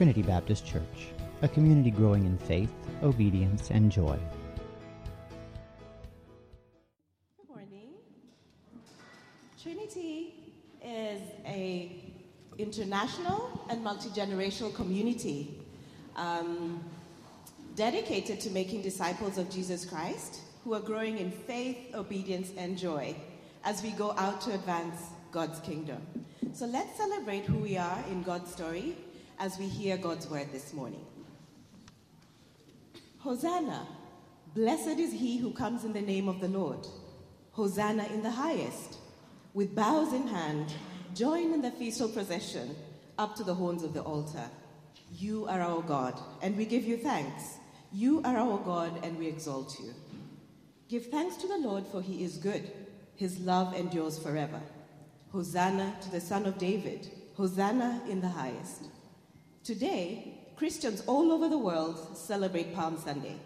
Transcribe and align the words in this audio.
Trinity 0.00 0.22
Baptist 0.22 0.64
Church, 0.66 1.08
a 1.42 1.48
community 1.48 1.90
growing 1.90 2.24
in 2.24 2.38
faith, 2.38 2.72
obedience, 3.02 3.70
and 3.70 3.92
joy. 3.92 4.18
Good 7.36 7.46
morning. 7.46 7.90
Trinity 9.62 10.54
is 10.82 11.20
a 11.44 12.02
international 12.56 13.66
and 13.68 13.84
multi-generational 13.84 14.74
community 14.74 15.60
um, 16.16 16.82
dedicated 17.76 18.40
to 18.40 18.48
making 18.52 18.80
disciples 18.80 19.36
of 19.36 19.50
Jesus 19.50 19.84
Christ 19.84 20.40
who 20.64 20.72
are 20.72 20.80
growing 20.80 21.18
in 21.18 21.30
faith, 21.30 21.76
obedience, 21.94 22.52
and 22.56 22.78
joy 22.78 23.14
as 23.64 23.82
we 23.82 23.90
go 23.90 24.12
out 24.16 24.40
to 24.40 24.54
advance 24.54 25.02
God's 25.30 25.60
kingdom. 25.60 26.00
So 26.54 26.64
let's 26.64 26.96
celebrate 26.96 27.44
who 27.44 27.58
we 27.58 27.76
are 27.76 28.02
in 28.10 28.22
God's 28.22 28.50
story 28.50 28.96
as 29.40 29.58
we 29.58 29.66
hear 29.66 29.96
God's 29.96 30.28
word 30.28 30.52
this 30.52 30.74
morning. 30.74 31.04
Hosanna, 33.20 33.88
blessed 34.54 34.98
is 34.98 35.12
he 35.12 35.38
who 35.38 35.50
comes 35.50 35.82
in 35.82 35.94
the 35.94 36.02
name 36.02 36.28
of 36.28 36.40
the 36.40 36.48
Lord. 36.48 36.86
Hosanna 37.52 38.04
in 38.12 38.22
the 38.22 38.30
highest. 38.30 38.98
With 39.54 39.74
bows 39.74 40.12
in 40.12 40.28
hand, 40.28 40.74
join 41.14 41.54
in 41.54 41.62
the 41.62 41.70
feastal 41.70 42.10
procession 42.10 42.76
up 43.18 43.34
to 43.36 43.42
the 43.42 43.54
horns 43.54 43.82
of 43.82 43.94
the 43.94 44.02
altar. 44.02 44.44
You 45.16 45.46
are 45.46 45.62
our 45.62 45.82
God, 45.82 46.20
and 46.42 46.54
we 46.54 46.66
give 46.66 46.84
you 46.84 46.98
thanks. 46.98 47.56
You 47.92 48.20
are 48.24 48.36
our 48.36 48.58
God, 48.58 49.02
and 49.02 49.18
we 49.18 49.26
exalt 49.26 49.74
you. 49.80 49.94
Give 50.88 51.06
thanks 51.06 51.36
to 51.36 51.48
the 51.48 51.58
Lord, 51.58 51.86
for 51.86 52.02
he 52.02 52.24
is 52.24 52.36
good. 52.36 52.70
His 53.16 53.38
love 53.40 53.74
endures 53.74 54.18
forever. 54.18 54.60
Hosanna 55.32 55.96
to 56.02 56.10
the 56.10 56.20
Son 56.20 56.44
of 56.44 56.58
David. 56.58 57.10
Hosanna 57.36 58.02
in 58.08 58.20
the 58.20 58.28
highest. 58.28 58.84
Today, 59.62 60.38
Christians 60.56 61.02
all 61.06 61.30
over 61.30 61.48
the 61.48 61.58
world 61.58 62.16
celebrate 62.16 62.74
Palm 62.74 62.96
Sunday. 62.96 63.36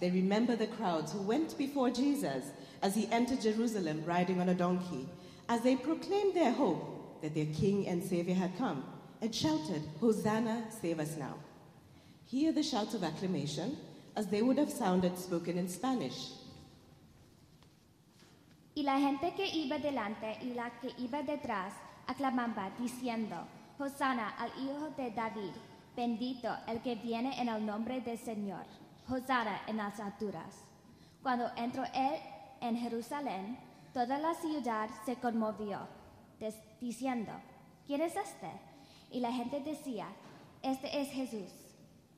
They 0.00 0.10
remember 0.10 0.54
the 0.54 0.68
crowds 0.68 1.12
who 1.12 1.22
went 1.22 1.58
before 1.58 1.90
Jesus 1.90 2.44
as 2.82 2.94
he 2.94 3.08
entered 3.10 3.40
Jerusalem 3.40 4.04
riding 4.06 4.40
on 4.40 4.48
a 4.48 4.54
donkey, 4.54 5.08
as 5.48 5.60
they 5.62 5.74
proclaimed 5.74 6.34
their 6.34 6.52
hope 6.52 7.20
that 7.20 7.34
their 7.34 7.46
King 7.46 7.88
and 7.88 8.02
Savior 8.02 8.34
had 8.34 8.56
come, 8.56 8.84
and 9.20 9.34
shouted, 9.34 9.82
Hosanna, 10.00 10.64
save 10.80 11.00
us 11.00 11.16
now. 11.16 11.34
Hear 12.26 12.52
the 12.52 12.62
shouts 12.62 12.94
of 12.94 13.02
acclamation 13.02 13.76
as 14.16 14.28
they 14.28 14.42
would 14.42 14.56
have 14.56 14.70
sounded 14.70 15.18
spoken 15.18 15.58
in 15.58 15.68
Spanish. 15.68 16.30
Y 18.76 18.82
la 18.84 18.98
gente 18.98 19.34
que 19.36 19.46
iba 19.46 19.80
delante 19.80 20.38
y 20.42 20.54
la 20.54 20.70
que 20.80 20.90
iba 20.96 21.22
detrás 21.22 21.72
aclamaba 22.06 22.70
diciendo, 22.78 23.46
Hosanna 23.80 24.36
al 24.36 24.50
Hijo 24.62 24.90
de 24.96 25.10
David, 25.10 25.52
bendito 25.96 26.48
el 26.68 26.82
que 26.82 26.96
viene 26.96 27.40
en 27.40 27.48
el 27.48 27.64
nombre 27.64 28.02
del 28.02 28.18
Señor, 28.18 28.64
Hosanna 29.08 29.62
en 29.66 29.78
las 29.78 29.98
alturas. 29.98 30.54
Cuando 31.22 31.50
entró 31.56 31.84
él 31.94 32.20
en 32.60 32.76
Jerusalén, 32.76 33.58
toda 33.94 34.18
la 34.18 34.34
ciudad 34.34 34.90
se 35.06 35.16
conmovió, 35.16 35.78
diciendo, 36.80 37.32
¿quién 37.86 38.02
es 38.02 38.14
este? 38.16 38.50
Y 39.10 39.20
la 39.20 39.32
gente 39.32 39.60
decía, 39.60 40.06
este 40.62 41.00
es 41.00 41.08
Jesús, 41.08 41.50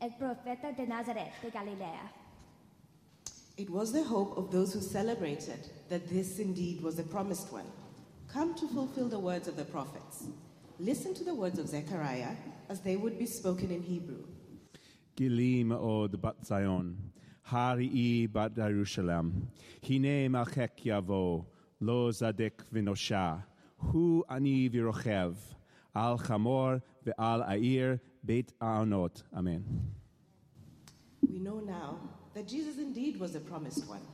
el 0.01 0.15
profeta 0.17 0.73
de 0.73 0.87
Nazaret 0.87 1.33
de 1.41 1.51
Galilea. 1.51 2.13
It 3.57 3.71
was 3.71 3.93
the 3.93 4.03
hope 4.03 4.37
of 4.37 4.51
those 4.51 4.75
who 4.75 4.81
celebrated 4.81 5.71
that 5.89 6.09
this 6.09 6.39
indeed 6.39 6.83
was 6.83 6.97
the 6.97 7.05
promised 7.05 7.53
one, 7.53 7.67
come 8.27 8.55
to 8.55 8.67
fulfill 8.67 9.09
the 9.09 9.19
words 9.19 9.47
of 9.47 9.57
the 9.57 9.65
prophets. 9.65 10.25
Listen 10.83 11.15
to 11.15 11.23
the 11.23 11.33
words 11.33 11.61
of 11.61 11.69
Zechariah 11.69 12.35
as 12.69 12.81
they 12.81 12.97
would 12.97 13.17
be 13.17 13.25
spoken 13.25 13.71
in 13.71 13.83
Hebrew. 13.83 14.25
Gili 15.15 15.65
od 15.71 16.21
bat 16.21 16.45
Zion, 16.45 16.97
Hari 17.43 18.27
bat 18.27 18.57
Jerusalem, 18.57 19.49
Hine 19.81 20.29
malchek 20.29 20.85
yavo, 20.85 21.45
lo 21.79 22.11
zadek 22.11 22.65
vinosha, 22.75 23.45
Hu 23.79 24.25
ani 24.29 24.69
virochev, 24.69 25.37
al 25.95 26.19
chamor 26.19 26.83
ve'al 27.07 27.45
air 27.49 28.01
beit 28.27 28.53
aonot. 28.61 29.23
Amen. 29.37 29.65
We 31.31 31.39
know 31.39 31.61
now 31.61 31.99
that 32.35 32.49
Jesus 32.49 32.79
indeed 32.79 33.21
was 33.21 33.35
the 33.35 33.41
promised 33.41 33.87
one, 33.87 34.05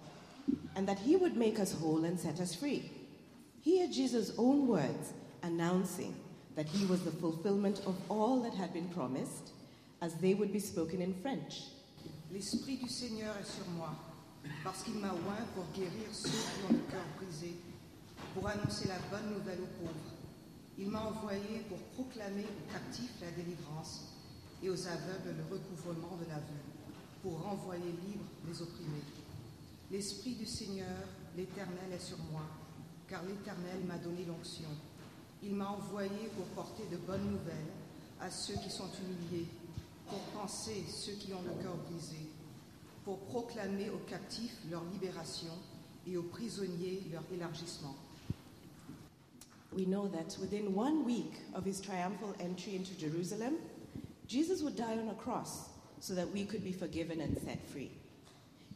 and 0.77 0.87
that 0.87 0.99
he 0.99 1.17
would 1.17 1.35
make 1.35 1.59
us 1.61 1.73
whole 1.73 2.05
and 2.05 2.21
set 2.21 2.41
us 2.41 2.55
free. 2.55 2.91
Hear 3.63 3.87
Jesus' 3.87 4.33
own 4.37 4.67
words 4.67 5.15
announcing 5.43 6.15
that 6.59 6.67
he 6.67 6.85
was 6.87 7.05
the 7.05 7.13
fulfillment 7.13 7.79
of 7.87 7.95
all 8.09 8.43
that 8.43 8.53
had 8.53 8.75
been 8.75 8.89
promised, 8.89 9.53
as 10.03 10.13
they 10.15 10.35
would 10.35 10.53
be 10.53 10.59
spoken 10.59 11.01
in 11.01 11.15
French. 11.23 11.71
L'Esprit 12.33 12.79
du 12.83 12.89
Seigneur 12.89 13.33
est 13.41 13.47
sur 13.47 13.65
moi, 13.77 13.95
parce 14.65 14.83
qu'il 14.83 14.99
m'a 14.99 15.13
oint 15.13 15.47
pour 15.55 15.67
guérir 15.73 16.09
ceux 16.11 16.29
qui 16.31 16.65
ont 16.69 16.73
le 16.73 16.91
cœur 16.91 17.05
brisé, 17.17 17.55
pour 18.35 18.49
annoncer 18.49 18.89
la 18.89 18.99
bonne 19.09 19.39
nouvelle 19.39 19.61
aux 19.61 19.85
pauvres. 19.85 20.17
Il 20.77 20.89
m'a 20.91 21.03
envoyé 21.03 21.63
pour 21.69 21.79
proclamer 21.95 22.43
aux 22.43 22.73
captifs 22.73 23.15
la 23.21 23.31
délivrance 23.31 24.17
et 24.61 24.69
aux 24.69 24.87
aveugles 24.89 25.39
le 25.39 25.55
recouvrement 25.55 26.17
de 26.17 26.29
la 26.29 26.39
vue, 26.39 26.67
pour 27.23 27.41
renvoyer 27.41 27.95
libres 28.05 28.27
les 28.49 28.61
opprimés. 28.61 29.07
L'Esprit 29.93 30.35
du 30.35 30.45
Seigneur, 30.45 31.07
l'Éternel, 31.37 31.93
est 31.95 32.05
sur 32.05 32.19
moi, 32.33 32.43
car 33.07 33.23
l'Éternel 33.23 33.85
m'a 33.87 33.99
donné 33.99 34.25
l'onction. 34.25 34.71
Il 35.43 35.55
m'a 35.55 35.69
envoyé 35.69 36.29
pour 36.37 36.47
porter 36.47 36.83
de 36.91 36.97
bonnes 36.97 37.31
nouvelles 37.31 37.73
à 38.21 38.31
ceux 38.31 38.55
qui 38.55 38.71
sont 38.71 38.89
humiliés, 39.01 39.47
pour 40.09 40.19
penser 40.41 40.85
ceux 40.89 41.13
qui 41.13 41.33
ont 41.33 41.43
le 41.43 41.63
cœur 41.63 41.77
brisé, 41.89 42.17
pour 43.05 43.19
proclamer 43.21 43.91
aux 43.91 44.05
captifs 44.09 44.57
leur 44.71 44.83
libération 44.93 45.53
et 46.07 46.17
aux 46.17 46.25
prisonniers 46.25 47.03
leur 47.13 47.23
élargissement. 47.33 47.95
We 49.73 49.87
know 49.87 50.09
that 50.09 50.37
within 50.41 50.75
one 50.75 51.05
week 51.05 51.35
of 51.55 51.65
his 51.65 51.81
triumphal 51.81 52.35
entry 52.41 52.75
into 52.75 52.95
Jerusalem, 52.99 53.55
Jesus 54.27 54.63
would 54.63 54.77
die 54.77 54.97
on 54.99 55.11
a 55.11 55.15
cross 55.15 55.69
so 56.01 56.15
that 56.15 56.33
we 56.33 56.45
could 56.45 56.65
be 56.65 56.73
forgiven 56.73 57.21
and 57.21 57.37
set 57.45 57.65
free. 57.69 57.91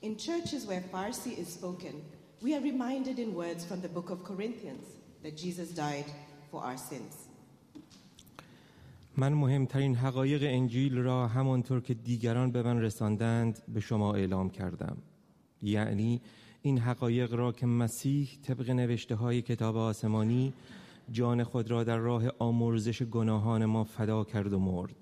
In 0.02 0.16
churches 0.16 0.66
where 0.66 0.82
Farsi 0.92 1.36
is 1.38 1.48
spoken, 1.48 2.02
we 2.42 2.54
are 2.54 2.60
reminded 2.60 3.18
in 3.18 3.34
words 3.34 3.64
from 3.64 3.80
the 3.80 3.88
book 3.88 4.10
of 4.10 4.24
Corinthians 4.24 4.86
that 5.22 5.36
Jesus 5.36 5.70
died 5.70 6.06
for 6.52 6.60
our 6.62 6.76
sins. 6.76 7.28
من 9.16 9.32
مهمترین 9.32 9.94
حقایق 9.94 10.42
انجیل 10.44 10.98
را 10.98 11.28
همانطور 11.28 11.80
که 11.80 11.94
دیگران 11.94 12.50
به 12.50 12.62
من 12.62 12.80
رساندند 12.80 13.62
به 13.68 13.80
شما 13.80 14.14
اعلام 14.14 14.50
کردم 14.50 14.96
یعنی 15.62 16.20
این 16.62 16.78
حقایق 16.78 17.34
را 17.34 17.52
که 17.52 17.66
مسیح 17.66 18.28
طبق 18.42 18.70
نوشته 18.70 19.14
های 19.14 19.42
کتاب 19.42 19.76
آسمانی 19.76 20.52
جان 21.10 21.44
خود 21.44 21.70
را 21.70 21.84
در 21.84 21.96
راه 21.96 22.22
آمرزش 22.38 23.02
گناهان 23.02 23.64
ما 23.64 23.84
فدا 23.84 24.24
کرد 24.24 24.52
و 24.52 24.58
مرد 24.58 24.96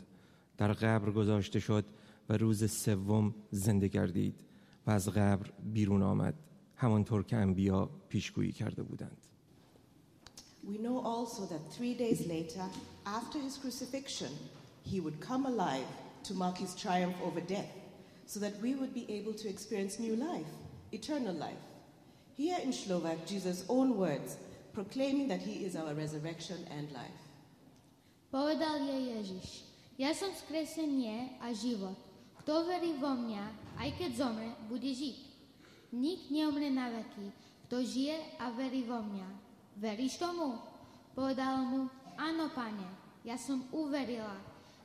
در 0.57 0.73
قبر 0.73 1.11
گذاشته 1.11 1.61
شد 1.61 1.85
و 2.29 2.37
روز 2.37 2.71
سوم 2.71 3.35
زنده 3.51 3.89
گردید 3.89 4.35
و 4.87 4.91
از 4.91 5.09
قبر 5.09 5.47
بیرون 5.73 6.03
آمد 6.03 6.35
همانطور 6.77 7.23
که 7.23 7.37
انبیا 7.37 7.91
پیشگویی 8.09 8.53
کرده 8.53 8.83
بودند 8.83 9.20
We 10.63 10.79
know 10.79 11.01
also 11.01 11.47
that 11.47 11.73
three 11.73 11.95
days 11.95 12.27
later, 12.27 12.63
after 13.07 13.39
his 13.39 13.57
crucifixion, 13.57 14.33
he 14.83 15.01
would 15.01 15.21
come 15.21 15.47
alive 15.47 15.87
to 16.25 16.35
mark 16.35 16.59
his 16.59 16.75
triumph 16.75 17.17
over 17.25 17.41
death, 17.41 17.71
so 18.27 18.39
that 18.41 18.61
we 18.61 18.75
would 18.75 18.93
be 18.93 19.11
able 19.11 19.33
to 19.35 19.49
experience 19.49 19.99
new 19.99 20.17
life, 20.17 20.47
eternal 20.93 21.35
life. 21.35 21.65
Here 22.37 22.59
in 22.63 22.73
Slovak, 22.73 23.27
Jesus' 23.27 23.65
own 23.69 23.97
words, 23.97 24.37
proclaiming 24.73 25.29
that 25.29 25.41
he 25.41 25.65
is 25.65 25.77
our 25.77 25.95
resurrection 25.95 26.65
and 26.71 26.93
life. 26.93 27.21
Povedal 28.31 28.87
je 28.87 28.99
Ježiš, 29.11 29.47
ja 29.99 30.15
som 30.15 30.31
skresenie 30.31 31.35
a 31.43 31.51
život. 31.51 31.99
Kto 32.41 32.65
verí 32.65 32.95
vo 32.97 33.13
mňa, 33.13 33.45
aj 33.83 33.91
keď 33.99 34.11
zomre, 34.17 34.55
bude 34.71 34.87
žiť. 34.87 35.19
Nik 35.93 36.31
neumre 36.31 36.71
na 36.71 36.89
veky. 36.95 37.35
Kto 37.67 37.83
žije 37.83 38.17
a 38.39 38.55
verí 38.55 38.87
vo 38.87 39.03
mňa. 39.03 39.50
Veríš 39.81 40.21
tomu? 40.21 40.61
Povedal 41.17 41.65
mu, 41.65 41.89
áno, 42.21 42.53
pane, 42.53 42.85
ja 43.25 43.41
som 43.41 43.65
uverila, 43.73 44.37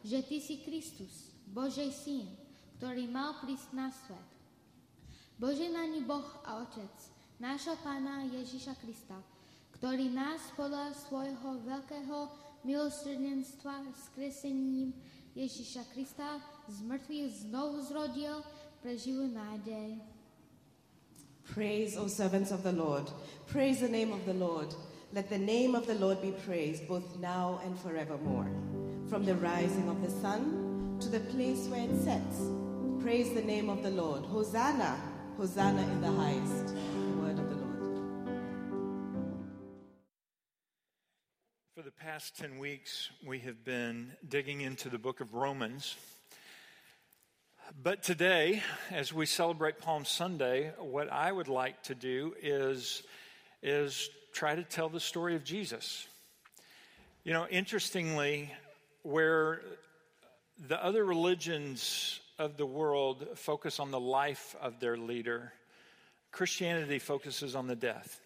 že 0.08 0.24
ty 0.24 0.40
si 0.40 0.64
Kristus, 0.64 1.36
Božej 1.52 1.92
syn, 1.92 2.32
ktorý 2.80 3.04
mal 3.12 3.36
prísť 3.44 3.76
na 3.76 3.92
svet. 3.92 4.30
Boženaný 5.36 6.08
Boh 6.08 6.24
a 6.48 6.64
Otec, 6.64 6.96
nášho 7.44 7.76
Pána 7.84 8.24
Ježiša 8.32 8.80
Krista, 8.80 9.20
ktorý 9.76 10.08
nás 10.16 10.40
podľa 10.56 10.96
svojho 10.96 11.60
veľkého 11.68 12.32
milosrdenstva 12.64 13.92
skresením 14.00 14.96
Ježiša 15.36 15.92
Krista 15.92 16.40
z 16.72 16.80
mŕtvych 16.88 17.52
znovu 17.52 17.84
zrodil 17.84 18.40
pre 18.80 18.96
živú 18.96 19.28
nádej. 19.28 20.15
Praise, 21.54 21.96
O 21.96 22.08
servants 22.08 22.52
of 22.52 22.64
the 22.64 22.72
Lord. 22.72 23.10
Praise 23.48 23.80
the 23.80 23.88
name 23.88 24.12
of 24.12 24.26
the 24.26 24.34
Lord. 24.34 24.74
Let 25.14 25.30
the 25.30 25.38
name 25.38 25.76
of 25.76 25.88
the 25.88 25.96
Lord 25.96 26.22
be 26.22 26.32
praised 26.32 26.88
both 26.88 27.18
now 27.20 27.62
and 27.64 27.80
forevermore. 27.80 28.50
From 29.08 29.24
the 29.24 29.36
rising 29.36 29.88
of 29.88 30.02
the 30.02 30.10
sun 30.10 30.98
to 31.00 31.08
the 31.08 31.20
place 31.20 31.68
where 31.68 31.84
it 31.84 32.04
sets, 32.04 32.42
praise 33.02 33.34
the 33.34 33.42
name 33.42 33.70
of 33.70 33.84
the 33.84 33.92
Lord. 33.92 34.26
Hosanna, 34.26 35.00
Hosanna 35.38 35.82
in 35.84 36.02
the 36.02 36.12
highest. 36.12 36.68
The 36.68 37.22
word 37.22 37.40
of 37.40 37.50
the 37.50 37.56
Lord. 37.56 37.66
For 41.76 41.84
the 41.84 41.92
past 41.92 42.38
10 42.38 42.58
weeks, 42.58 43.12
we 43.26 43.40
have 43.40 43.64
been 43.64 44.14
digging 44.28 44.62
into 44.62 44.90
the 44.90 44.98
book 44.98 45.22
of 45.22 45.34
Romans. 45.34 45.96
But 47.74 48.04
today, 48.04 48.62
as 48.92 49.12
we 49.12 49.26
celebrate 49.26 49.80
Palm 49.80 50.06
Sunday, 50.06 50.72
what 50.78 51.12
I 51.12 51.32
would 51.32 51.48
like 51.48 51.82
to 51.84 51.96
do 51.96 52.36
is, 52.40 53.02
is 53.64 54.08
try 54.34 54.54
to 54.56 54.64
tell 54.64 54.88
the 54.88 55.00
story 55.00 55.36
of 55.36 55.44
Jesus. 55.44 56.08
You 57.24 57.34
know, 57.34 57.48
interestingly, 57.48 58.52
where 59.02 59.62
the 60.68 60.84
other 60.84 61.04
religions 61.04 62.20
of 62.38 62.56
the 62.56 62.68
world 62.68 63.26
focus 63.34 63.80
on 63.80 63.90
the 63.90 64.00
life 64.00 64.56
of 64.62 64.80
their 64.80 64.96
leader, 64.96 65.52
Christianity 66.32 67.00
focuses 67.00 67.56
on 67.56 67.66
the 67.66 67.76
death. 67.76 68.22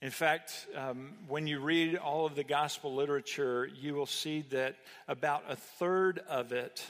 In 0.00 0.10
fact, 0.10 0.66
um, 0.74 1.12
when 1.28 1.46
you 1.46 1.60
read 1.60 1.96
all 1.96 2.24
of 2.24 2.34
the 2.34 2.44
gospel 2.44 2.94
literature, 2.94 3.68
you 3.78 3.94
will 3.94 4.06
see 4.06 4.40
that 4.50 4.76
about 5.06 5.44
a 5.50 5.56
third 5.56 6.20
of 6.30 6.52
it 6.52 6.82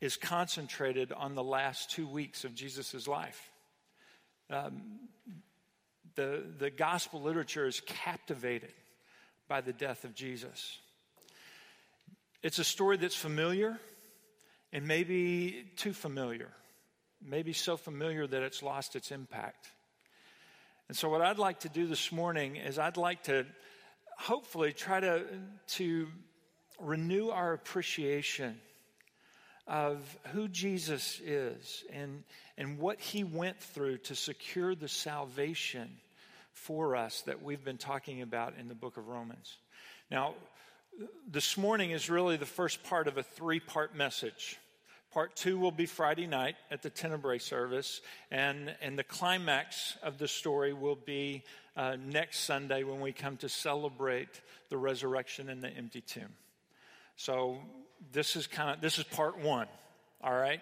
is 0.00 0.16
concentrated 0.16 1.12
on 1.12 1.34
the 1.34 1.42
last 1.42 1.90
two 1.90 2.06
weeks 2.06 2.44
of 2.44 2.54
Jesus' 2.54 3.06
life. 3.08 3.50
Um, 4.50 4.82
the, 6.14 6.44
the 6.58 6.70
gospel 6.70 7.22
literature 7.22 7.66
is 7.66 7.80
captivated 7.80 8.72
by 9.48 9.60
the 9.60 9.72
death 9.72 10.04
of 10.04 10.14
Jesus. 10.14 10.78
It's 12.42 12.58
a 12.58 12.64
story 12.64 12.96
that's 12.96 13.16
familiar 13.16 13.78
and 14.72 14.86
maybe 14.86 15.64
too 15.76 15.92
familiar, 15.92 16.50
maybe 17.24 17.52
so 17.52 17.76
familiar 17.76 18.26
that 18.26 18.42
it's 18.42 18.62
lost 18.62 18.96
its 18.96 19.10
impact. 19.10 19.68
And 20.88 20.96
so, 20.96 21.08
what 21.08 21.22
I'd 21.22 21.38
like 21.38 21.60
to 21.60 21.68
do 21.68 21.86
this 21.86 22.12
morning 22.12 22.56
is 22.56 22.78
I'd 22.78 22.98
like 22.98 23.22
to 23.24 23.46
hopefully 24.18 24.72
try 24.72 25.00
to, 25.00 25.24
to 25.68 26.08
renew 26.78 27.30
our 27.30 27.54
appreciation 27.54 28.60
of 29.66 30.16
who 30.32 30.48
Jesus 30.48 31.20
is 31.24 31.84
and, 31.92 32.22
and 32.58 32.78
what 32.78 33.00
he 33.00 33.24
went 33.24 33.60
through 33.60 33.98
to 33.98 34.14
secure 34.14 34.74
the 34.74 34.88
salvation 34.88 35.88
for 36.52 36.96
us 36.96 37.22
that 37.22 37.42
we've 37.42 37.64
been 37.64 37.78
talking 37.78 38.22
about 38.22 38.54
in 38.58 38.68
the 38.68 38.74
book 38.74 38.96
of 38.96 39.08
Romans. 39.08 39.56
Now, 40.10 40.34
this 41.28 41.56
morning 41.56 41.90
is 41.90 42.08
really 42.08 42.36
the 42.36 42.46
first 42.46 42.84
part 42.84 43.08
of 43.08 43.18
a 43.18 43.22
three 43.22 43.58
part 43.58 43.96
message. 43.96 44.58
Part 45.12 45.36
two 45.36 45.58
will 45.58 45.72
be 45.72 45.86
Friday 45.86 46.26
night 46.26 46.56
at 46.70 46.82
the 46.82 46.90
Tenebrae 46.90 47.38
service, 47.38 48.00
and, 48.30 48.74
and 48.82 48.98
the 48.98 49.04
climax 49.04 49.96
of 50.02 50.18
the 50.18 50.26
story 50.28 50.72
will 50.72 50.96
be 50.96 51.44
uh, 51.76 51.96
next 52.04 52.40
Sunday 52.40 52.82
when 52.82 53.00
we 53.00 53.12
come 53.12 53.36
to 53.38 53.48
celebrate 53.48 54.40
the 54.70 54.76
resurrection 54.76 55.48
in 55.48 55.60
the 55.60 55.70
empty 55.70 56.00
tomb. 56.00 56.32
So 57.16 57.58
this 58.12 58.36
is 58.36 58.46
kind 58.46 58.70
of 58.70 58.80
this 58.80 58.98
is 58.98 59.04
part 59.04 59.38
one. 59.38 59.66
All 60.22 60.34
right. 60.34 60.60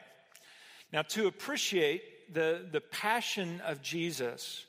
Now 0.93 1.03
to 1.03 1.27
appreciate 1.27 2.33
the 2.33 2.67
the 2.71 2.81
passion 2.81 3.61
of 3.67 3.83
Jesus, 3.83 4.65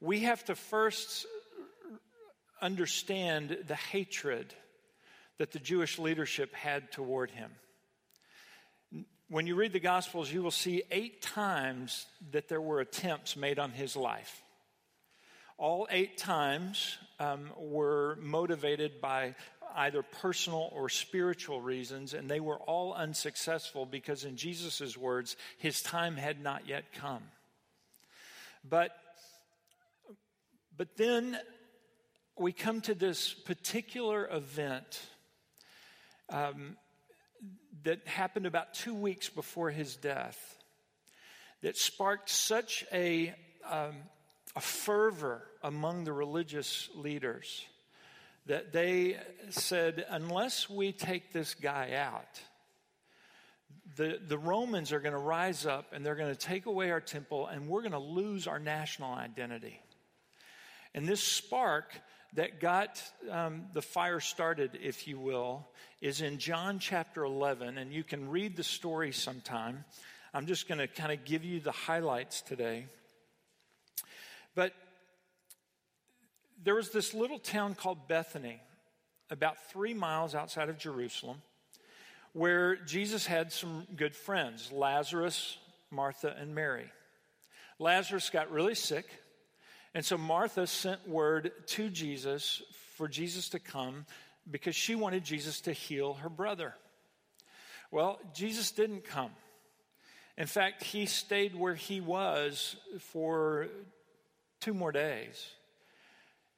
we 0.00 0.20
have 0.20 0.44
to 0.46 0.54
first 0.54 1.26
understand 2.60 3.58
the 3.66 3.74
hatred 3.74 4.54
that 5.38 5.52
the 5.52 5.58
Jewish 5.58 5.98
leadership 5.98 6.54
had 6.54 6.90
toward 6.90 7.30
him. 7.30 7.50
When 9.28 9.46
you 9.46 9.54
read 9.54 9.72
the 9.72 9.80
Gospels, 9.80 10.32
you 10.32 10.42
will 10.42 10.50
see 10.50 10.82
eight 10.90 11.20
times 11.20 12.06
that 12.32 12.48
there 12.48 12.60
were 12.60 12.80
attempts 12.80 13.36
made 13.36 13.58
on 13.58 13.70
his 13.72 13.94
life. 13.94 14.42
All 15.58 15.86
eight 15.90 16.16
times 16.16 16.96
um, 17.20 17.50
were 17.58 18.16
motivated 18.20 19.00
by 19.00 19.34
either 19.78 20.02
personal 20.02 20.68
or 20.72 20.88
spiritual 20.88 21.60
reasons, 21.60 22.12
and 22.12 22.28
they 22.28 22.40
were 22.40 22.58
all 22.58 22.92
unsuccessful 22.92 23.86
because, 23.86 24.24
in 24.24 24.36
Jesus' 24.36 24.96
words, 24.96 25.36
his 25.58 25.80
time 25.82 26.16
had 26.16 26.42
not 26.42 26.68
yet 26.68 26.92
come. 26.92 27.22
But 28.68 28.90
but 30.76 30.96
then 30.96 31.38
we 32.38 32.52
come 32.52 32.80
to 32.82 32.94
this 32.94 33.34
particular 33.34 34.28
event 34.30 35.00
um, 36.28 36.76
that 37.82 38.06
happened 38.06 38.46
about 38.46 38.74
two 38.74 38.94
weeks 38.94 39.28
before 39.28 39.70
his 39.70 39.96
death 39.96 40.56
that 41.62 41.76
sparked 41.76 42.30
such 42.30 42.84
a, 42.92 43.34
um, 43.68 43.96
a 44.54 44.60
fervor 44.60 45.42
among 45.64 46.04
the 46.04 46.12
religious 46.12 46.88
leaders 46.94 47.64
that 48.48 48.72
they 48.72 49.18
said, 49.50 50.04
unless 50.08 50.68
we 50.68 50.90
take 50.92 51.32
this 51.32 51.54
guy 51.54 51.92
out, 51.94 52.40
the, 53.96 54.18
the 54.26 54.38
Romans 54.38 54.90
are 54.92 55.00
going 55.00 55.12
to 55.12 55.18
rise 55.18 55.66
up 55.66 55.92
and 55.92 56.04
they're 56.04 56.14
going 56.14 56.34
to 56.34 56.38
take 56.38 56.66
away 56.66 56.90
our 56.90 57.00
temple 57.00 57.46
and 57.46 57.68
we're 57.68 57.82
going 57.82 57.92
to 57.92 57.98
lose 57.98 58.46
our 58.46 58.58
national 58.58 59.12
identity. 59.12 59.80
And 60.94 61.06
this 61.06 61.22
spark 61.22 61.92
that 62.34 62.60
got 62.60 63.02
um, 63.30 63.66
the 63.74 63.82
fire 63.82 64.20
started, 64.20 64.78
if 64.82 65.06
you 65.06 65.18
will, 65.18 65.68
is 66.00 66.22
in 66.22 66.38
John 66.38 66.78
chapter 66.78 67.24
11. 67.24 67.76
And 67.76 67.92
you 67.92 68.02
can 68.02 68.30
read 68.30 68.56
the 68.56 68.64
story 68.64 69.12
sometime. 69.12 69.84
I'm 70.32 70.46
just 70.46 70.68
going 70.68 70.78
to 70.78 70.86
kind 70.88 71.12
of 71.12 71.24
give 71.26 71.44
you 71.44 71.60
the 71.60 71.72
highlights 71.72 72.40
today. 72.40 72.86
But 74.54 74.72
there 76.62 76.74
was 76.74 76.90
this 76.90 77.14
little 77.14 77.38
town 77.38 77.74
called 77.74 78.08
Bethany, 78.08 78.60
about 79.30 79.70
three 79.70 79.94
miles 79.94 80.34
outside 80.34 80.68
of 80.68 80.78
Jerusalem, 80.78 81.42
where 82.32 82.76
Jesus 82.76 83.26
had 83.26 83.52
some 83.52 83.86
good 83.96 84.14
friends 84.14 84.72
Lazarus, 84.72 85.58
Martha, 85.90 86.34
and 86.38 86.54
Mary. 86.54 86.90
Lazarus 87.78 88.30
got 88.30 88.50
really 88.50 88.74
sick. 88.74 89.06
And 89.94 90.04
so 90.04 90.18
Martha 90.18 90.66
sent 90.66 91.08
word 91.08 91.52
to 91.68 91.88
Jesus 91.88 92.62
for 92.96 93.08
Jesus 93.08 93.48
to 93.50 93.58
come 93.58 94.04
because 94.50 94.76
she 94.76 94.94
wanted 94.94 95.24
Jesus 95.24 95.60
to 95.62 95.72
heal 95.72 96.14
her 96.14 96.28
brother. 96.28 96.74
Well, 97.90 98.18
Jesus 98.34 98.70
didn't 98.70 99.04
come. 99.04 99.30
In 100.36 100.46
fact, 100.46 100.82
he 100.82 101.06
stayed 101.06 101.54
where 101.54 101.74
he 101.74 102.00
was 102.00 102.76
for 102.98 103.68
two 104.60 104.74
more 104.74 104.92
days. 104.92 105.50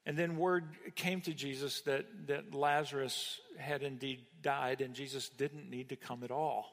And 0.06 0.16
then 0.16 0.36
word 0.36 0.64
came 0.94 1.20
to 1.22 1.34
Jesus 1.34 1.82
that, 1.82 2.06
that 2.28 2.54
Lazarus 2.54 3.40
had 3.58 3.82
indeed 3.82 4.20
died, 4.42 4.80
and 4.80 4.94
Jesus 4.94 5.28
didn't 5.28 5.68
need 5.68 5.90
to 5.90 5.96
come 5.96 6.24
at 6.24 6.30
all 6.30 6.66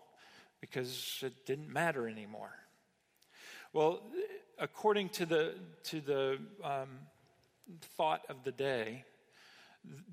because 0.62 1.20
it 1.22 1.46
didn't 1.46 1.72
matter 1.72 2.08
anymore. 2.08 2.54
Well, 3.74 4.02
according 4.58 5.10
to 5.10 5.26
the, 5.26 5.56
to 5.86 6.02
the 6.02 6.38
um, 6.64 6.88
thought 7.98 8.22
of 8.30 8.44
the 8.44 8.52
day, 8.52 9.04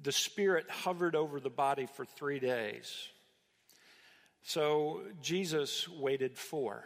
the 0.02 0.12
spirit 0.12 0.68
hovered 0.68 1.14
over 1.14 1.40
the 1.40 1.50
body 1.50 1.86
for 1.86 2.04
three 2.04 2.40
days. 2.40 3.08
So 4.42 5.02
Jesus 5.22 5.88
waited 5.88 6.36
for. 6.36 6.84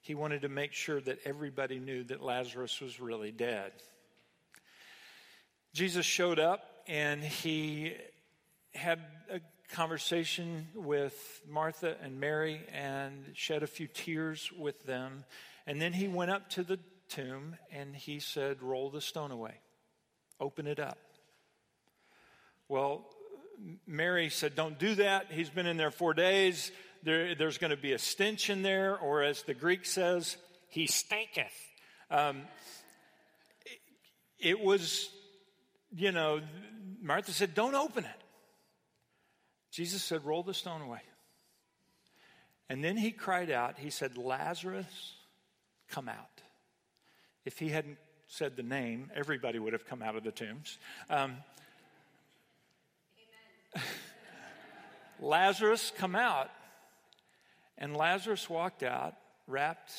He 0.00 0.14
wanted 0.14 0.42
to 0.42 0.48
make 0.48 0.72
sure 0.72 1.00
that 1.00 1.18
everybody 1.24 1.80
knew 1.80 2.04
that 2.04 2.22
Lazarus 2.22 2.80
was 2.80 3.00
really 3.00 3.32
dead. 3.32 3.72
Jesus 5.76 6.06
showed 6.06 6.38
up 6.38 6.62
and 6.86 7.22
he 7.22 7.92
had 8.74 8.98
a 9.30 9.40
conversation 9.74 10.68
with 10.74 11.42
Martha 11.46 11.96
and 12.02 12.18
Mary 12.18 12.62
and 12.72 13.26
shed 13.34 13.62
a 13.62 13.66
few 13.66 13.86
tears 13.86 14.50
with 14.58 14.86
them 14.86 15.26
and 15.66 15.78
then 15.78 15.92
he 15.92 16.08
went 16.08 16.30
up 16.30 16.48
to 16.52 16.62
the 16.62 16.78
tomb 17.10 17.56
and 17.70 17.94
he 17.94 18.20
said, 18.20 18.62
Roll 18.62 18.88
the 18.88 19.02
stone 19.02 19.30
away, 19.30 19.52
open 20.40 20.66
it 20.66 20.80
up. 20.80 20.96
Well, 22.70 23.04
Mary 23.86 24.30
said, 24.30 24.54
Don't 24.54 24.78
do 24.78 24.94
that. 24.94 25.26
He's 25.30 25.50
been 25.50 25.66
in 25.66 25.76
there 25.76 25.90
four 25.90 26.14
days. 26.14 26.72
There, 27.02 27.34
there's 27.34 27.58
going 27.58 27.72
to 27.72 27.76
be 27.76 27.92
a 27.92 27.98
stench 27.98 28.48
in 28.48 28.62
there, 28.62 28.96
or 28.96 29.22
as 29.22 29.42
the 29.42 29.52
Greek 29.52 29.84
says, 29.84 30.38
he 30.70 30.86
stinketh. 30.86 31.52
Um, 32.10 32.44
it, 33.66 33.78
it 34.38 34.60
was, 34.60 35.10
you 35.94 36.12
know, 36.12 36.40
Martha 37.00 37.32
said, 37.32 37.54
Don't 37.54 37.74
open 37.74 38.04
it. 38.04 38.22
Jesus 39.70 40.02
said, 40.02 40.24
Roll 40.24 40.42
the 40.42 40.54
stone 40.54 40.82
away. 40.82 41.00
And 42.68 42.82
then 42.82 42.96
he 42.96 43.10
cried 43.12 43.50
out, 43.50 43.78
He 43.78 43.90
said, 43.90 44.16
Lazarus, 44.16 45.14
come 45.90 46.08
out. 46.08 46.42
If 47.44 47.58
he 47.58 47.68
hadn't 47.68 47.98
said 48.28 48.56
the 48.56 48.62
name, 48.62 49.10
everybody 49.14 49.58
would 49.58 49.72
have 49.72 49.86
come 49.86 50.02
out 50.02 50.16
of 50.16 50.24
the 50.24 50.32
tombs. 50.32 50.78
Um, 51.08 51.36
Lazarus 55.20 55.92
come 55.96 56.16
out. 56.16 56.50
And 57.78 57.94
Lazarus 57.94 58.48
walked 58.48 58.82
out 58.82 59.14
wrapped 59.46 59.92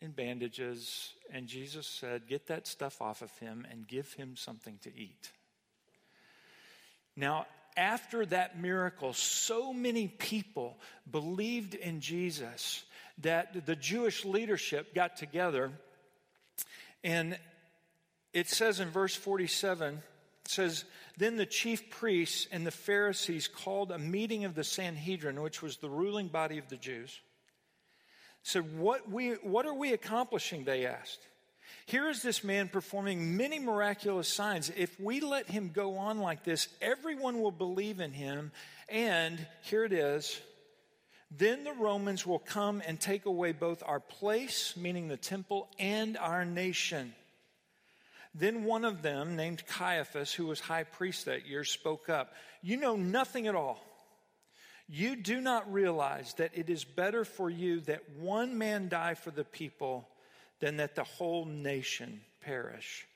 in 0.00 0.12
bandages, 0.12 1.12
and 1.32 1.46
Jesus 1.46 1.86
said, 1.86 2.28
Get 2.28 2.46
that 2.48 2.66
stuff 2.66 3.02
off 3.02 3.22
of 3.22 3.36
him 3.38 3.66
and 3.70 3.86
give 3.86 4.12
him 4.12 4.36
something 4.36 4.78
to 4.82 4.96
eat. 4.96 5.32
Now, 7.16 7.46
after 7.76 8.26
that 8.26 8.60
miracle, 8.60 9.12
so 9.12 9.72
many 9.72 10.08
people 10.08 10.78
believed 11.10 11.74
in 11.74 12.00
Jesus 12.00 12.84
that 13.22 13.66
the 13.66 13.76
Jewish 13.76 14.24
leadership 14.24 14.94
got 14.94 15.16
together. 15.16 15.72
And 17.02 17.38
it 18.32 18.48
says 18.48 18.80
in 18.80 18.90
verse 18.90 19.14
47, 19.14 19.94
it 19.94 20.02
says, 20.50 20.84
Then 21.16 21.36
the 21.36 21.46
chief 21.46 21.90
priests 21.90 22.46
and 22.50 22.66
the 22.66 22.70
Pharisees 22.70 23.48
called 23.48 23.90
a 23.90 23.98
meeting 23.98 24.44
of 24.44 24.54
the 24.54 24.64
Sanhedrin, 24.64 25.40
which 25.40 25.62
was 25.62 25.76
the 25.76 25.90
ruling 25.90 26.28
body 26.28 26.58
of 26.58 26.68
the 26.68 26.76
Jews. 26.76 27.20
Said, 28.48 28.78
what, 28.78 29.10
we, 29.10 29.32
what 29.42 29.66
are 29.66 29.74
we 29.74 29.92
accomplishing? 29.92 30.64
They 30.64 30.86
asked. 30.86 31.18
Here 31.84 32.08
is 32.08 32.22
this 32.22 32.42
man 32.42 32.68
performing 32.68 33.36
many 33.36 33.58
miraculous 33.58 34.26
signs. 34.26 34.72
If 34.74 34.98
we 34.98 35.20
let 35.20 35.50
him 35.50 35.70
go 35.70 35.98
on 35.98 36.20
like 36.20 36.44
this, 36.44 36.66
everyone 36.80 37.42
will 37.42 37.50
believe 37.50 38.00
in 38.00 38.10
him. 38.10 38.52
And 38.88 39.38
here 39.64 39.84
it 39.84 39.92
is. 39.92 40.40
Then 41.30 41.62
the 41.62 41.74
Romans 41.74 42.26
will 42.26 42.38
come 42.38 42.82
and 42.86 42.98
take 42.98 43.26
away 43.26 43.52
both 43.52 43.82
our 43.84 44.00
place, 44.00 44.72
meaning 44.78 45.08
the 45.08 45.18
temple, 45.18 45.68
and 45.78 46.16
our 46.16 46.46
nation. 46.46 47.12
Then 48.34 48.64
one 48.64 48.86
of 48.86 49.02
them, 49.02 49.36
named 49.36 49.66
Caiaphas, 49.66 50.32
who 50.32 50.46
was 50.46 50.58
high 50.58 50.84
priest 50.84 51.26
that 51.26 51.46
year, 51.46 51.64
spoke 51.64 52.08
up. 52.08 52.32
You 52.62 52.78
know 52.78 52.96
nothing 52.96 53.46
at 53.46 53.54
all. 53.54 53.84
You 54.88 55.16
do 55.16 55.40
not 55.40 55.70
realize 55.70 56.32
that 56.34 56.52
it 56.54 56.70
is 56.70 56.84
better 56.84 57.24
for 57.24 57.50
you 57.50 57.80
that 57.80 58.08
one 58.18 58.56
man 58.56 58.88
die 58.88 59.14
for 59.14 59.30
the 59.30 59.44
people 59.44 60.08
than 60.60 60.78
that 60.78 60.94
the 60.94 61.04
whole 61.04 61.44
nation 61.44 62.22
perish. 62.40 63.06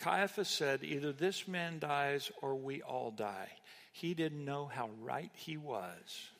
Caiaphas 0.00 0.48
said, 0.48 0.82
Either 0.82 1.12
this 1.12 1.46
man 1.46 1.78
dies 1.78 2.32
or 2.42 2.56
we 2.56 2.82
all 2.82 3.12
die. 3.12 3.48
He 3.92 4.14
didn't 4.14 4.44
know 4.44 4.66
how 4.66 4.90
right 5.00 5.30
he 5.34 5.56
was. 5.56 6.30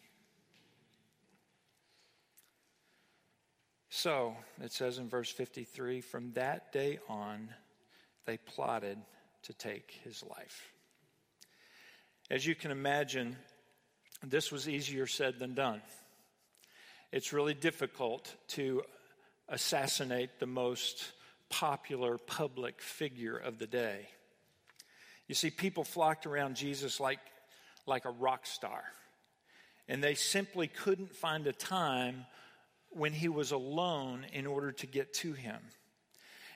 So, 3.90 4.36
it 4.62 4.72
says 4.72 4.98
in 4.98 5.08
verse 5.08 5.30
53 5.30 6.00
from 6.00 6.32
that 6.32 6.72
day 6.72 6.98
on, 7.08 7.50
they 8.24 8.38
plotted 8.38 8.98
to 9.42 9.52
take 9.52 10.00
his 10.04 10.22
life. 10.22 10.72
As 12.30 12.46
you 12.46 12.54
can 12.54 12.70
imagine, 12.70 13.36
this 14.22 14.52
was 14.52 14.68
easier 14.68 15.06
said 15.06 15.38
than 15.38 15.54
done. 15.54 15.80
It's 17.12 17.32
really 17.32 17.54
difficult 17.54 18.34
to 18.48 18.82
assassinate 19.48 20.38
the 20.38 20.46
most 20.46 21.12
popular 21.48 22.18
public 22.18 22.80
figure 22.80 23.36
of 23.36 23.58
the 23.58 23.66
day. 23.66 24.08
You 25.26 25.34
see, 25.34 25.50
people 25.50 25.84
flocked 25.84 26.26
around 26.26 26.56
Jesus 26.56 27.00
like, 27.00 27.18
like 27.86 28.04
a 28.04 28.10
rock 28.10 28.46
star, 28.46 28.82
and 29.88 30.02
they 30.02 30.14
simply 30.14 30.68
couldn't 30.68 31.14
find 31.14 31.46
a 31.46 31.52
time 31.52 32.26
when 32.90 33.12
he 33.12 33.28
was 33.28 33.52
alone 33.52 34.26
in 34.32 34.46
order 34.46 34.72
to 34.72 34.86
get 34.86 35.12
to 35.14 35.32
him. 35.32 35.58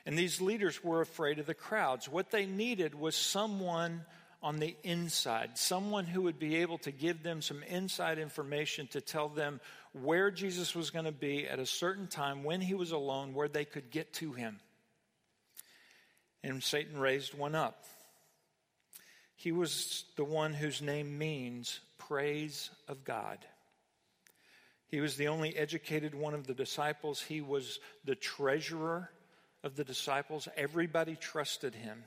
And 0.05 0.17
these 0.17 0.39
leaders 0.39 0.83
were 0.83 1.01
afraid 1.01 1.39
of 1.39 1.45
the 1.45 1.53
crowds. 1.53 2.07
What 2.07 2.31
they 2.31 2.45
needed 2.45 2.93
was 2.93 3.15
someone 3.15 4.05
on 4.41 4.57
the 4.57 4.75
inside, 4.83 5.57
someone 5.57 6.05
who 6.05 6.23
would 6.23 6.39
be 6.39 6.57
able 6.57 6.77
to 6.79 6.91
give 6.91 7.23
them 7.23 7.41
some 7.41 7.63
inside 7.63 8.19
information 8.19 8.87
to 8.87 9.01
tell 9.01 9.29
them 9.29 9.59
where 9.93 10.29
Jesus 10.29 10.75
was 10.75 10.89
going 10.89 11.05
to 11.05 11.11
be 11.11 11.47
at 11.47 11.59
a 11.59 11.65
certain 11.65 12.07
time 12.07 12.43
when 12.43 12.61
he 12.61 12.73
was 12.73 12.91
alone, 12.91 13.33
where 13.33 13.47
they 13.47 13.65
could 13.65 13.89
get 13.89 14.13
to 14.13 14.33
him. 14.33 14.59
And 16.43 16.61
Satan 16.61 16.99
raised 16.99 17.33
one 17.33 17.55
up. 17.55 17.83
He 19.35 19.51
was 19.51 20.05
the 20.15 20.23
one 20.23 20.53
whose 20.53 20.81
name 20.81 21.17
means 21.17 21.79
praise 21.97 22.69
of 22.87 23.03
God. 23.03 23.39
He 24.87 25.01
was 25.01 25.17
the 25.17 25.27
only 25.27 25.55
educated 25.57 26.13
one 26.13 26.33
of 26.33 26.47
the 26.47 26.53
disciples. 26.53 27.21
He 27.21 27.41
was 27.41 27.79
the 28.05 28.15
treasurer 28.15 29.09
of 29.63 29.75
the 29.75 29.83
disciples. 29.83 30.47
Everybody 30.55 31.15
trusted 31.15 31.73
him. 31.73 32.03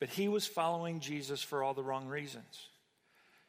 But 0.00 0.10
he 0.10 0.28
was 0.28 0.46
following 0.46 1.00
Jesus 1.00 1.42
for 1.42 1.62
all 1.62 1.74
the 1.74 1.82
wrong 1.82 2.06
reasons. 2.06 2.68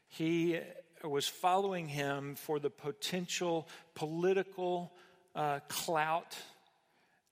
He 0.07 0.59
was 1.03 1.27
following 1.27 1.87
him 1.87 2.35
for 2.35 2.59
the 2.59 2.69
potential 2.69 3.67
political 3.93 4.91
uh, 5.35 5.59
clout 5.67 6.35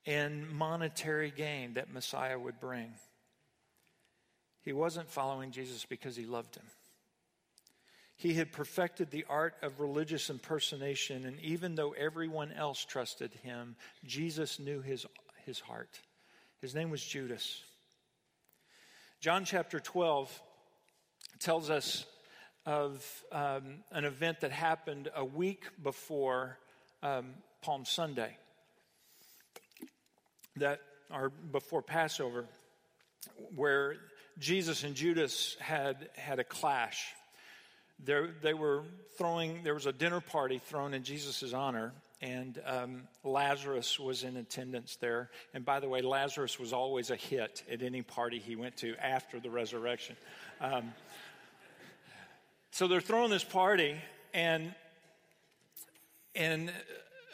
and 0.05 0.49
monetary 0.49 1.31
gain 1.35 1.73
that 1.73 1.91
Messiah 1.91 2.39
would 2.39 2.59
bring. 2.59 2.93
He 4.61 4.73
wasn't 4.73 5.09
following 5.09 5.51
Jesus 5.51 5.85
because 5.85 6.15
he 6.15 6.25
loved 6.25 6.55
him. 6.55 6.65
He 8.15 8.33
had 8.33 8.51
perfected 8.51 9.11
the 9.11 9.25
art 9.29 9.55
of 9.61 9.79
religious 9.79 10.29
impersonation, 10.29 11.25
and 11.25 11.39
even 11.41 11.75
though 11.75 11.91
everyone 11.91 12.51
else 12.51 12.83
trusted 12.83 13.31
him, 13.43 13.75
Jesus 14.05 14.59
knew 14.59 14.81
his, 14.81 15.05
his 15.45 15.59
heart. 15.59 15.99
His 16.59 16.73
name 16.73 16.89
was 16.89 17.05
Judas. 17.05 17.61
John 19.19 19.45
chapter 19.45 19.79
12 19.79 20.41
tells 21.39 21.71
us 21.71 22.05
of 22.67 23.03
um, 23.31 23.79
an 23.91 24.05
event 24.05 24.41
that 24.41 24.51
happened 24.51 25.09
a 25.15 25.25
week 25.25 25.63
before 25.81 26.59
um, 27.01 27.33
Palm 27.63 27.83
Sunday, 27.83 28.37
that 30.57 30.81
or 31.11 31.29
before 31.29 31.81
Passover, 31.81 32.45
where 33.55 33.95
Jesus 34.37 34.83
and 34.83 34.93
Judas 34.93 35.57
had 35.59 36.09
had 36.15 36.37
a 36.37 36.43
clash. 36.43 37.07
There, 37.97 38.29
they 38.43 38.53
were 38.53 38.83
throwing. 39.17 39.63
There 39.63 39.73
was 39.73 39.87
a 39.87 39.93
dinner 39.93 40.21
party 40.21 40.59
thrown 40.59 40.93
in 40.93 41.01
Jesus' 41.01 41.53
honor, 41.53 41.91
and 42.21 42.61
um, 42.65 43.03
Lazarus 43.23 43.99
was 43.99 44.23
in 44.23 44.37
attendance 44.37 44.97
there. 44.97 45.29
And 45.53 45.63
by 45.63 45.79
the 45.79 45.87
way, 45.87 46.01
Lazarus 46.01 46.59
was 46.59 46.73
always 46.73 47.09
a 47.11 47.15
hit 47.15 47.63
at 47.71 47.81
any 47.81 48.01
party 48.01 48.39
he 48.39 48.55
went 48.55 48.77
to 48.77 48.95
after 48.95 49.39
the 49.39 49.49
resurrection. 49.49 50.15
Um, 50.59 50.93
so 52.71 52.87
they're 52.87 53.01
throwing 53.01 53.29
this 53.29 53.43
party, 53.43 53.95
and 54.33 54.73
and 56.35 56.71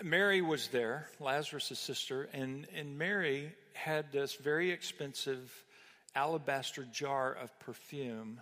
Mary 0.01 0.41
was 0.41 0.69
there, 0.69 1.09
Lazarus' 1.19 1.77
sister, 1.77 2.29
and, 2.33 2.67
and 2.75 2.97
Mary 2.97 3.51
had 3.73 4.11
this 4.11 4.35
very 4.35 4.71
expensive 4.71 5.51
alabaster 6.15 6.85
jar 6.85 7.33
of 7.33 7.57
perfume, 7.59 8.39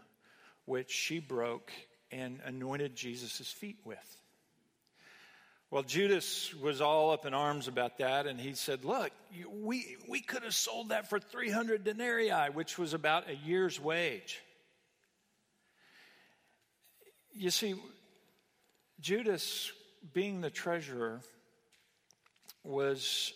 which 0.66 0.92
she 0.92 1.20
broke 1.20 1.72
and 2.12 2.40
anointed 2.46 2.96
Jesus' 2.96 3.52
feet 3.52 3.78
with. 3.84 4.21
Well, 5.72 5.84
Judas 5.84 6.54
was 6.54 6.82
all 6.82 7.12
up 7.12 7.26
in 7.26 7.34
arms 7.34 7.70
about 7.70 8.00
that, 8.00 8.28
and 8.28 8.38
he 8.38 8.56
said, 8.56 8.84
Look, 8.84 9.10
we, 9.50 9.96
we 10.10 10.20
could 10.20 10.44
have 10.44 10.54
sold 10.54 10.90
that 10.90 11.10
for 11.10 11.18
300 11.18 11.86
denarii, 11.86 12.50
which 12.54 12.78
was 12.78 12.94
about 12.94 13.30
a 13.30 13.36
year's 13.36 13.80
wage. 13.80 14.42
You 17.32 17.52
see, 17.52 17.76
Judas, 19.00 19.72
being 20.14 20.42
the 20.42 20.50
treasurer, 20.50 21.22
was 22.66 23.34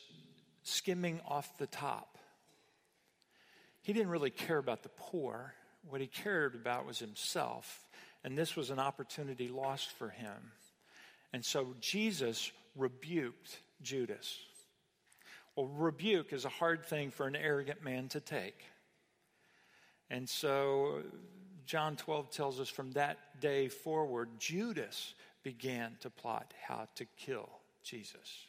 skimming 0.63 1.22
off 1.25 1.58
the 1.58 1.68
top. 1.68 2.18
He 3.82 3.94
didn't 3.94 4.10
really 4.10 4.30
care 4.30 4.58
about 4.58 4.84
the 4.84 4.89
poor. 4.98 5.54
What 5.88 6.01
he 6.01 6.08
cared 6.08 6.54
about 6.54 6.86
was 6.86 7.00
himself, 7.00 7.88
and 8.25 8.38
this 8.38 8.58
was 8.58 8.72
an 8.72 8.80
opportunity 8.80 9.48
lost 9.48 9.89
for 9.92 10.10
him. 10.10 10.51
And 11.34 11.44
so 11.44 11.75
Jesus 11.82 12.51
rebuked 12.75 13.60
Judas. 13.82 14.38
Well, 15.55 15.67
rebuke 15.67 16.34
is 16.34 16.46
a 16.46 16.50
hard 16.50 16.86
thing 16.86 17.12
for 17.12 17.27
an 17.27 17.36
arrogant 17.36 17.84
man 17.84 18.10
to 18.10 18.20
take. 18.20 18.63
And 20.10 20.27
so 20.27 21.01
John 21.65 21.96
12 21.96 22.29
tells 22.29 22.60
us 22.60 22.70
from 22.70 22.91
that 22.91 23.17
day 23.39 23.70
forward, 23.70 24.29
Judas 24.38 25.13
began 25.44 25.96
to 26.01 26.10
plot 26.10 26.53
how 26.62 26.88
to 26.96 27.05
kill 27.17 27.50
Jesus. 27.84 28.48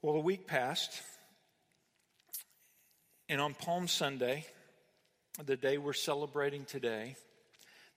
Well, 0.00 0.14
a 0.14 0.20
week 0.20 0.46
passed, 0.46 1.02
and 3.28 3.40
on 3.40 3.54
Palm 3.54 3.88
Sunday, 3.88 4.46
the 5.44 5.56
day 5.56 5.76
we're 5.76 5.92
celebrating 5.92 6.64
today, 6.64 7.16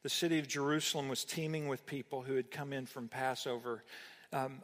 the 0.04 0.10
city 0.10 0.40
of 0.40 0.48
Jerusalem 0.48 1.10
was 1.10 1.24
teeming 1.24 1.68
with 1.68 1.86
people 1.86 2.22
who 2.22 2.36
had 2.36 2.52
come 2.52 2.74
in 2.74 2.86
from 2.86 3.08
Passover. 3.08 3.84
Um, 4.34 4.62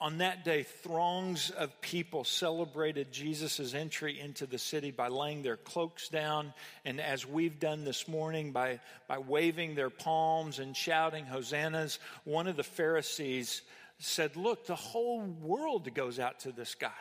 On 0.00 0.18
that 0.18 0.44
day, 0.44 0.62
throngs 0.62 1.50
of 1.50 1.80
people 1.80 2.22
celebrated 2.22 3.10
Jesus' 3.10 3.74
entry 3.74 4.20
into 4.20 4.46
the 4.46 4.58
city 4.58 4.92
by 4.92 5.08
laying 5.08 5.42
their 5.42 5.56
cloaks 5.56 6.08
down, 6.08 6.54
and 6.84 7.00
as 7.00 7.26
we've 7.26 7.58
done 7.58 7.84
this 7.84 8.06
morning, 8.06 8.52
by, 8.52 8.78
by 9.08 9.18
waving 9.18 9.74
their 9.74 9.90
palms 9.90 10.60
and 10.60 10.76
shouting 10.76 11.26
hosannas. 11.26 11.98
One 12.22 12.46
of 12.46 12.56
the 12.56 12.62
Pharisees 12.62 13.62
said, 13.98 14.36
Look, 14.36 14.66
the 14.66 14.76
whole 14.76 15.22
world 15.22 15.92
goes 15.92 16.20
out 16.20 16.40
to 16.40 16.52
this 16.52 16.76
guy. 16.76 16.92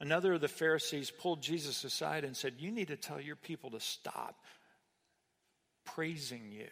Another 0.00 0.32
of 0.32 0.40
the 0.40 0.48
Pharisees 0.48 1.10
pulled 1.10 1.42
Jesus 1.42 1.84
aside 1.84 2.24
and 2.24 2.34
said, 2.34 2.54
You 2.58 2.70
need 2.70 2.88
to 2.88 2.96
tell 2.96 3.20
your 3.20 3.36
people 3.36 3.72
to 3.72 3.80
stop 3.80 4.36
praising 5.84 6.50
you. 6.50 6.68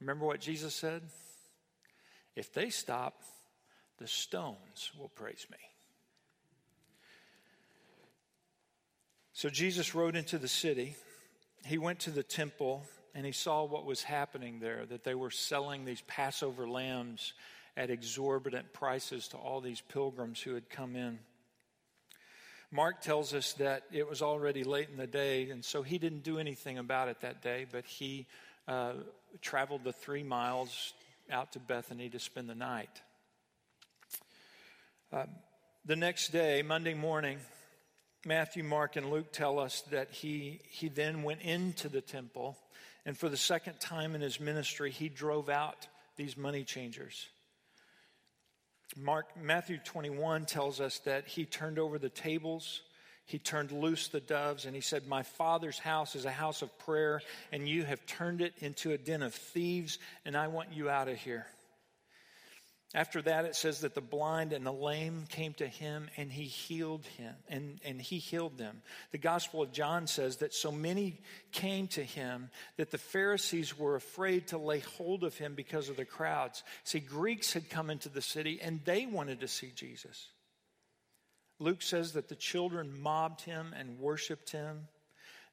Remember 0.00 0.26
what 0.26 0.40
Jesus 0.40 0.74
said? 0.74 1.02
If 2.34 2.52
they 2.52 2.70
stop, 2.70 3.22
the 3.98 4.06
stones 4.06 4.90
will 4.98 5.10
praise 5.10 5.46
me. 5.50 5.58
So 9.32 9.48
Jesus 9.48 9.94
rode 9.94 10.16
into 10.16 10.38
the 10.38 10.48
city. 10.48 10.96
He 11.64 11.78
went 11.78 12.00
to 12.00 12.10
the 12.10 12.22
temple 12.22 12.84
and 13.14 13.26
he 13.26 13.32
saw 13.32 13.64
what 13.64 13.84
was 13.84 14.02
happening 14.02 14.58
there 14.60 14.86
that 14.86 15.04
they 15.04 15.14
were 15.14 15.30
selling 15.30 15.84
these 15.84 16.02
Passover 16.02 16.68
lambs 16.68 17.34
at 17.76 17.90
exorbitant 17.90 18.72
prices 18.72 19.28
to 19.28 19.36
all 19.36 19.60
these 19.60 19.80
pilgrims 19.80 20.40
who 20.40 20.54
had 20.54 20.68
come 20.68 20.96
in. 20.96 21.18
Mark 22.74 23.02
tells 23.02 23.34
us 23.34 23.52
that 23.54 23.82
it 23.92 24.08
was 24.08 24.22
already 24.22 24.64
late 24.64 24.88
in 24.90 24.96
the 24.96 25.06
day, 25.06 25.50
and 25.50 25.62
so 25.62 25.82
he 25.82 25.98
didn't 25.98 26.22
do 26.22 26.38
anything 26.38 26.78
about 26.78 27.08
it 27.08 27.20
that 27.20 27.42
day, 27.42 27.66
but 27.70 27.84
he 27.84 28.26
uh, 28.66 28.94
traveled 29.42 29.84
the 29.84 29.92
three 29.92 30.22
miles 30.22 30.94
out 31.30 31.52
to 31.52 31.58
Bethany 31.58 32.08
to 32.08 32.18
spend 32.18 32.48
the 32.48 32.54
night. 32.54 33.02
Uh, 35.12 35.26
the 35.84 35.96
next 35.96 36.32
day, 36.32 36.62
Monday 36.62 36.94
morning, 36.94 37.38
Matthew, 38.24 38.64
Mark, 38.64 38.96
and 38.96 39.10
Luke 39.10 39.32
tell 39.32 39.58
us 39.58 39.82
that 39.90 40.10
he, 40.10 40.60
he 40.70 40.88
then 40.88 41.24
went 41.24 41.42
into 41.42 41.90
the 41.90 42.00
temple, 42.00 42.56
and 43.04 43.18
for 43.18 43.28
the 43.28 43.36
second 43.36 43.80
time 43.80 44.14
in 44.14 44.22
his 44.22 44.40
ministry, 44.40 44.90
he 44.90 45.10
drove 45.10 45.50
out 45.50 45.88
these 46.16 46.38
money 46.38 46.64
changers. 46.64 47.28
Mark, 48.96 49.26
Matthew 49.40 49.78
21 49.78 50.44
tells 50.44 50.80
us 50.80 50.98
that 51.00 51.26
he 51.26 51.44
turned 51.44 51.78
over 51.78 51.98
the 51.98 52.08
tables, 52.08 52.82
he 53.24 53.38
turned 53.38 53.72
loose 53.72 54.08
the 54.08 54.20
doves, 54.20 54.66
and 54.66 54.74
he 54.74 54.80
said, 54.80 55.06
My 55.06 55.22
father's 55.22 55.78
house 55.78 56.14
is 56.14 56.24
a 56.24 56.30
house 56.30 56.62
of 56.62 56.76
prayer, 56.80 57.22
and 57.52 57.68
you 57.68 57.84
have 57.84 58.04
turned 58.06 58.40
it 58.40 58.54
into 58.58 58.92
a 58.92 58.98
den 58.98 59.22
of 59.22 59.34
thieves, 59.34 59.98
and 60.24 60.36
I 60.36 60.48
want 60.48 60.72
you 60.72 60.90
out 60.90 61.08
of 61.08 61.16
here. 61.16 61.46
After 62.94 63.22
that, 63.22 63.46
it 63.46 63.56
says 63.56 63.80
that 63.80 63.94
the 63.94 64.02
blind 64.02 64.52
and 64.52 64.66
the 64.66 64.72
lame 64.72 65.24
came 65.30 65.54
to 65.54 65.66
him 65.66 66.10
and 66.18 66.30
he 66.30 66.44
healed 66.44 67.06
him 67.06 67.34
and, 67.48 67.80
and 67.86 68.00
he 68.00 68.18
healed 68.18 68.58
them. 68.58 68.82
The 69.12 69.18
Gospel 69.18 69.62
of 69.62 69.72
John 69.72 70.06
says 70.06 70.36
that 70.38 70.52
so 70.52 70.70
many 70.70 71.20
came 71.52 71.88
to 71.88 72.04
him 72.04 72.50
that 72.76 72.90
the 72.90 72.98
Pharisees 72.98 73.78
were 73.78 73.96
afraid 73.96 74.48
to 74.48 74.58
lay 74.58 74.80
hold 74.80 75.24
of 75.24 75.38
him 75.38 75.54
because 75.54 75.88
of 75.88 75.96
the 75.96 76.04
crowds. 76.04 76.62
See, 76.84 77.00
Greeks 77.00 77.54
had 77.54 77.70
come 77.70 77.88
into 77.88 78.10
the 78.10 78.20
city 78.20 78.60
and 78.60 78.80
they 78.84 79.06
wanted 79.06 79.40
to 79.40 79.48
see 79.48 79.72
Jesus. 79.74 80.28
Luke 81.58 81.80
says 81.80 82.12
that 82.12 82.28
the 82.28 82.34
children 82.34 83.00
mobbed 83.00 83.40
him 83.42 83.74
and 83.74 84.00
worshiped 84.00 84.50
him. 84.50 84.88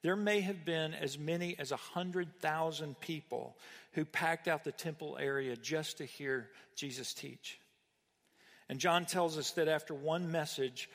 There 0.02 0.16
may 0.16 0.40
have 0.42 0.64
been 0.64 0.94
as 0.94 1.20
many 1.20 1.58
as 1.60 1.72
100,000 1.72 3.00
people 3.00 3.58
who 3.94 4.06
packed 4.06 4.48
out 4.48 4.64
the 4.64 4.72
temple 4.72 5.18
area 5.20 5.56
just 5.58 5.98
to 5.98 6.06
hear 6.06 6.50
Jesus 6.76 7.14
teach. 7.14 7.60
And 8.70 8.80
John 8.80 9.06
tells 9.06 9.38
us 9.38 9.52
that 9.52 9.68
after 9.68 9.94
one 9.94 10.32
message, 10.32 10.90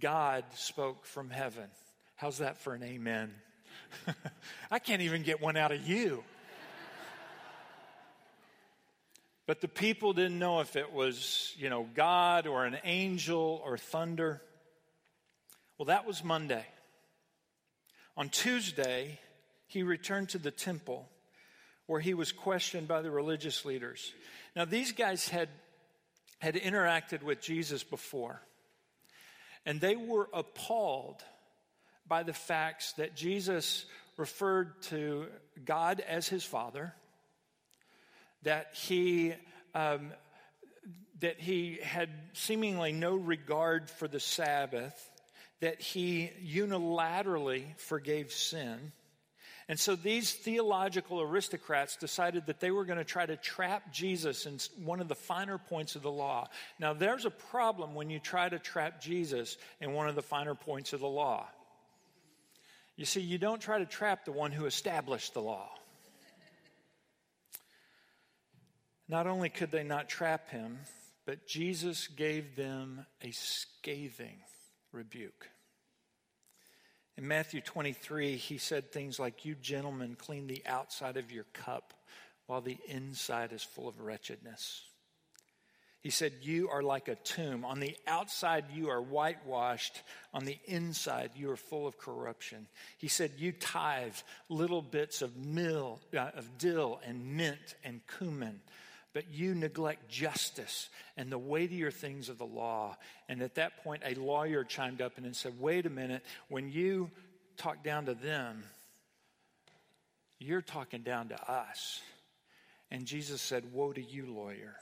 God 0.00 0.44
spoke 0.54 1.04
from 1.06 1.30
heaven. 1.30 1.68
How's 2.16 2.38
that 2.38 2.58
for 2.58 2.74
an 2.74 2.82
amen? 2.82 3.32
I 4.70 4.78
can't 4.78 5.02
even 5.02 5.22
get 5.22 5.40
one 5.40 5.56
out 5.56 5.70
of 5.70 5.86
you. 5.86 6.24
But 9.46 9.60
the 9.60 9.68
people 9.68 10.12
didn't 10.12 10.38
know 10.38 10.60
if 10.60 10.76
it 10.76 10.92
was, 10.92 11.54
you 11.56 11.70
know, 11.70 11.88
God 11.94 12.46
or 12.46 12.66
an 12.66 12.76
angel 12.84 13.62
or 13.64 13.78
thunder. 13.78 14.42
Well, 15.78 15.86
that 15.86 16.06
was 16.06 16.22
Monday. 16.22 16.66
On 18.18 18.28
Tuesday, 18.28 19.20
he 19.68 19.84
returned 19.84 20.30
to 20.30 20.38
the 20.38 20.50
temple 20.50 21.08
where 21.86 22.00
he 22.00 22.14
was 22.14 22.32
questioned 22.32 22.88
by 22.88 23.00
the 23.00 23.12
religious 23.12 23.64
leaders. 23.64 24.12
Now, 24.56 24.64
these 24.64 24.90
guys 24.90 25.28
had, 25.28 25.48
had 26.40 26.56
interacted 26.56 27.22
with 27.22 27.40
Jesus 27.40 27.84
before, 27.84 28.42
and 29.64 29.80
they 29.80 29.94
were 29.94 30.28
appalled 30.34 31.22
by 32.08 32.24
the 32.24 32.32
facts 32.32 32.92
that 32.94 33.14
Jesus 33.14 33.86
referred 34.16 34.82
to 34.82 35.26
God 35.64 36.00
as 36.00 36.26
his 36.26 36.42
father, 36.42 36.92
that 38.42 38.74
he. 38.74 39.32
Um, 39.74 40.10
that 41.20 41.40
he 41.40 41.80
had 41.82 42.08
seemingly 42.32 42.92
no 42.92 43.16
regard 43.16 43.90
for 43.90 44.06
the 44.06 44.20
Sabbath, 44.20 45.07
that 45.60 45.80
he 45.80 46.30
unilaterally 46.44 47.64
forgave 47.78 48.32
sin. 48.32 48.92
And 49.68 49.78
so 49.78 49.96
these 49.96 50.32
theological 50.32 51.20
aristocrats 51.20 51.96
decided 51.96 52.46
that 52.46 52.58
they 52.58 52.70
were 52.70 52.86
going 52.86 52.98
to 52.98 53.04
try 53.04 53.26
to 53.26 53.36
trap 53.36 53.92
Jesus 53.92 54.46
in 54.46 54.58
one 54.82 55.00
of 55.00 55.08
the 55.08 55.14
finer 55.14 55.58
points 55.58 55.94
of 55.94 56.02
the 56.02 56.10
law. 56.10 56.48
Now, 56.78 56.94
there's 56.94 57.26
a 57.26 57.30
problem 57.30 57.94
when 57.94 58.08
you 58.08 58.18
try 58.18 58.48
to 58.48 58.58
trap 58.58 59.02
Jesus 59.02 59.58
in 59.80 59.92
one 59.92 60.08
of 60.08 60.14
the 60.14 60.22
finer 60.22 60.54
points 60.54 60.94
of 60.94 61.00
the 61.00 61.08
law. 61.08 61.46
You 62.96 63.04
see, 63.04 63.20
you 63.20 63.36
don't 63.36 63.60
try 63.60 63.78
to 63.78 63.86
trap 63.86 64.24
the 64.24 64.32
one 64.32 64.52
who 64.52 64.64
established 64.64 65.34
the 65.34 65.42
law. 65.42 65.68
Not 69.06 69.26
only 69.26 69.50
could 69.50 69.70
they 69.70 69.84
not 69.84 70.08
trap 70.08 70.50
him, 70.50 70.78
but 71.26 71.46
Jesus 71.46 72.08
gave 72.08 72.56
them 72.56 73.04
a 73.22 73.32
scathing 73.32 74.38
rebuke. 74.92 75.48
In 77.16 77.26
Matthew 77.26 77.60
23, 77.60 78.36
he 78.36 78.58
said 78.58 78.92
things 78.92 79.18
like, 79.18 79.44
You 79.44 79.54
gentlemen 79.56 80.16
clean 80.16 80.46
the 80.46 80.62
outside 80.66 81.16
of 81.16 81.32
your 81.32 81.46
cup 81.52 81.92
while 82.46 82.60
the 82.60 82.78
inside 82.86 83.52
is 83.52 83.62
full 83.62 83.88
of 83.88 84.00
wretchedness. 84.00 84.82
He 86.00 86.10
said, 86.10 86.32
You 86.42 86.68
are 86.70 86.82
like 86.82 87.08
a 87.08 87.16
tomb. 87.16 87.64
On 87.64 87.80
the 87.80 87.96
outside, 88.06 88.66
you 88.72 88.88
are 88.88 89.02
whitewashed. 89.02 90.02
On 90.32 90.44
the 90.44 90.58
inside, 90.66 91.32
you 91.34 91.50
are 91.50 91.56
full 91.56 91.88
of 91.88 91.98
corruption. 91.98 92.68
He 92.98 93.08
said, 93.08 93.32
You 93.36 93.50
tithe 93.50 94.14
little 94.48 94.82
bits 94.82 95.20
of, 95.20 95.36
mill, 95.36 95.98
uh, 96.16 96.30
of 96.36 96.56
dill 96.56 97.00
and 97.04 97.36
mint 97.36 97.74
and 97.82 98.00
cumin 98.16 98.60
but 99.14 99.30
you 99.30 99.54
neglect 99.54 100.08
justice 100.08 100.88
and 101.16 101.30
the 101.30 101.38
weightier 101.38 101.90
things 101.90 102.28
of 102.28 102.38
the 102.38 102.46
law. 102.46 102.96
And 103.28 103.42
at 103.42 103.56
that 103.56 103.82
point, 103.82 104.02
a 104.04 104.14
lawyer 104.14 104.64
chimed 104.64 105.00
up 105.00 105.16
and 105.16 105.34
said, 105.34 105.58
Wait 105.58 105.86
a 105.86 105.90
minute, 105.90 106.24
when 106.48 106.70
you 106.70 107.10
talk 107.56 107.82
down 107.82 108.06
to 108.06 108.14
them, 108.14 108.62
you're 110.38 110.62
talking 110.62 111.02
down 111.02 111.28
to 111.28 111.50
us. 111.50 112.00
And 112.90 113.06
Jesus 113.06 113.40
said, 113.40 113.72
Woe 113.72 113.92
to 113.92 114.02
you, 114.02 114.32
lawyer. 114.32 114.74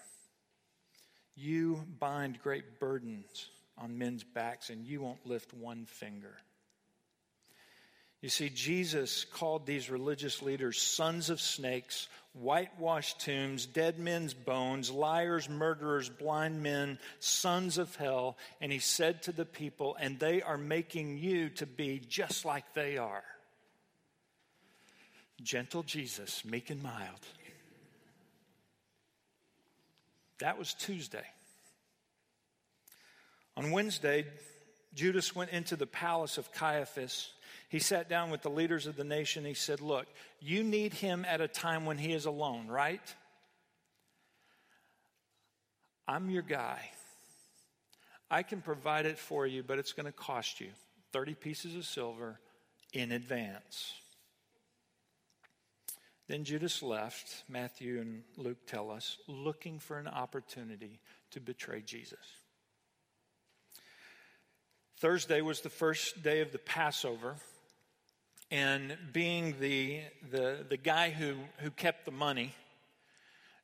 You 1.34 1.84
bind 1.98 2.40
great 2.42 2.80
burdens 2.80 3.48
on 3.78 3.98
men's 3.98 4.24
backs, 4.24 4.70
and 4.70 4.86
you 4.86 5.00
won't 5.00 5.26
lift 5.26 5.52
one 5.52 5.84
finger. 5.84 6.36
You 8.22 8.28
see, 8.28 8.48
Jesus 8.48 9.24
called 9.24 9.66
these 9.66 9.90
religious 9.90 10.42
leaders 10.42 10.80
sons 10.80 11.30
of 11.30 11.40
snakes, 11.40 12.08
whitewashed 12.32 13.20
tombs, 13.20 13.66
dead 13.66 13.98
men's 13.98 14.34
bones, 14.34 14.90
liars, 14.90 15.48
murderers, 15.48 16.08
blind 16.08 16.62
men, 16.62 16.98
sons 17.18 17.78
of 17.78 17.94
hell. 17.96 18.36
And 18.60 18.72
he 18.72 18.78
said 18.78 19.22
to 19.24 19.32
the 19.32 19.44
people, 19.44 19.96
and 20.00 20.18
they 20.18 20.42
are 20.42 20.58
making 20.58 21.18
you 21.18 21.50
to 21.50 21.66
be 21.66 22.00
just 22.08 22.44
like 22.44 22.72
they 22.74 22.98
are. 22.98 23.24
Gentle 25.42 25.82
Jesus, 25.82 26.44
meek 26.44 26.70
and 26.70 26.82
mild. 26.82 27.20
That 30.40 30.58
was 30.58 30.74
Tuesday. 30.74 31.24
On 33.56 33.70
Wednesday, 33.70 34.26
Judas 34.94 35.34
went 35.34 35.50
into 35.50 35.76
the 35.76 35.86
palace 35.86 36.38
of 36.38 36.52
Caiaphas 36.52 37.30
he 37.68 37.78
sat 37.78 38.08
down 38.08 38.30
with 38.30 38.42
the 38.42 38.50
leaders 38.50 38.86
of 38.86 38.96
the 38.96 39.04
nation. 39.04 39.44
He 39.44 39.54
said, 39.54 39.80
Look, 39.80 40.06
you 40.40 40.62
need 40.62 40.94
him 40.94 41.24
at 41.28 41.40
a 41.40 41.48
time 41.48 41.84
when 41.84 41.98
he 41.98 42.12
is 42.12 42.26
alone, 42.26 42.68
right? 42.68 43.14
I'm 46.06 46.30
your 46.30 46.42
guy. 46.42 46.90
I 48.30 48.42
can 48.42 48.60
provide 48.60 49.06
it 49.06 49.18
for 49.18 49.46
you, 49.46 49.62
but 49.62 49.78
it's 49.78 49.92
going 49.92 50.06
to 50.06 50.12
cost 50.12 50.60
you 50.60 50.68
30 51.12 51.34
pieces 51.34 51.74
of 51.74 51.84
silver 51.84 52.38
in 52.92 53.12
advance. 53.12 53.92
Then 56.28 56.44
Judas 56.44 56.82
left, 56.82 57.44
Matthew 57.48 58.00
and 58.00 58.22
Luke 58.36 58.66
tell 58.66 58.90
us, 58.90 59.18
looking 59.28 59.78
for 59.78 59.98
an 59.98 60.08
opportunity 60.08 60.98
to 61.30 61.40
betray 61.40 61.82
Jesus. 61.82 62.18
Thursday 64.98 65.40
was 65.40 65.60
the 65.60 65.68
first 65.68 66.22
day 66.22 66.40
of 66.40 66.50
the 66.50 66.58
Passover. 66.58 67.36
And 68.50 68.96
being 69.12 69.56
the, 69.60 70.00
the, 70.30 70.64
the 70.68 70.76
guy 70.76 71.10
who, 71.10 71.34
who 71.58 71.70
kept 71.70 72.04
the 72.04 72.12
money, 72.12 72.54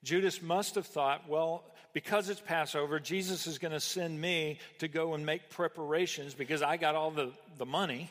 Judas 0.02 0.42
must 0.42 0.74
have 0.74 0.86
thought, 0.86 1.28
well, 1.28 1.62
because 1.92 2.28
it's 2.28 2.40
Passover, 2.40 2.98
Jesus 2.98 3.46
is 3.46 3.58
going 3.58 3.72
to 3.72 3.80
send 3.80 4.20
me 4.20 4.58
to 4.78 4.88
go 4.88 5.14
and 5.14 5.24
make 5.24 5.50
preparations 5.50 6.34
because 6.34 6.62
I 6.62 6.76
got 6.76 6.94
all 6.94 7.10
the, 7.10 7.32
the 7.58 7.66
money. 7.66 8.10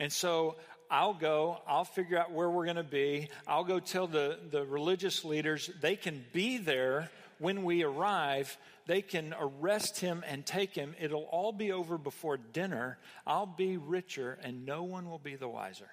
And 0.00 0.12
so 0.12 0.56
I'll 0.90 1.14
go, 1.14 1.60
I'll 1.68 1.84
figure 1.84 2.18
out 2.18 2.32
where 2.32 2.50
we're 2.50 2.64
going 2.64 2.76
to 2.76 2.82
be. 2.82 3.28
I'll 3.46 3.64
go 3.64 3.78
tell 3.78 4.08
the, 4.08 4.38
the 4.50 4.64
religious 4.64 5.24
leaders 5.24 5.70
they 5.80 5.94
can 5.94 6.24
be 6.32 6.58
there 6.58 7.10
when 7.40 7.64
we 7.64 7.82
arrive. 7.82 8.56
They 8.86 9.02
can 9.02 9.34
arrest 9.40 9.98
him 9.98 10.22
and 10.28 10.46
take 10.46 10.76
him. 10.76 10.94
It'll 11.00 11.24
all 11.24 11.52
be 11.52 11.72
over 11.72 11.98
before 11.98 12.36
dinner. 12.36 12.98
I'll 13.26 13.46
be 13.46 13.76
richer 13.76 14.38
and 14.44 14.64
no 14.64 14.84
one 14.84 15.10
will 15.10 15.18
be 15.18 15.34
the 15.34 15.48
wiser. 15.48 15.90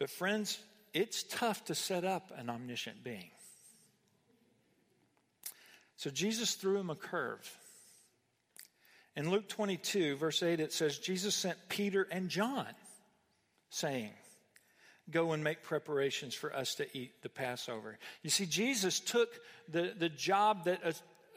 But, 0.00 0.10
friends, 0.10 0.58
it's 0.92 1.22
tough 1.22 1.66
to 1.66 1.74
set 1.74 2.04
up 2.04 2.32
an 2.36 2.50
omniscient 2.50 3.04
being. 3.04 3.30
So 5.96 6.08
Jesus 6.08 6.54
threw 6.54 6.78
him 6.78 6.88
a 6.88 6.94
curve. 6.94 7.46
In 9.14 9.30
Luke 9.30 9.48
22, 9.48 10.16
verse 10.16 10.42
8, 10.42 10.60
it 10.60 10.72
says, 10.72 10.98
Jesus 10.98 11.34
sent 11.34 11.58
Peter 11.68 12.08
and 12.10 12.30
John, 12.30 12.68
saying, 13.68 14.12
Go 15.10 15.32
and 15.32 15.42
make 15.42 15.62
preparations 15.62 16.34
for 16.34 16.54
us 16.54 16.76
to 16.76 16.86
eat 16.96 17.22
the 17.22 17.28
Passover. 17.28 17.98
You 18.22 18.30
see, 18.30 18.46
Jesus 18.46 19.00
took 19.00 19.28
the, 19.68 19.92
the 19.98 20.08
job 20.08 20.64
that 20.64 20.80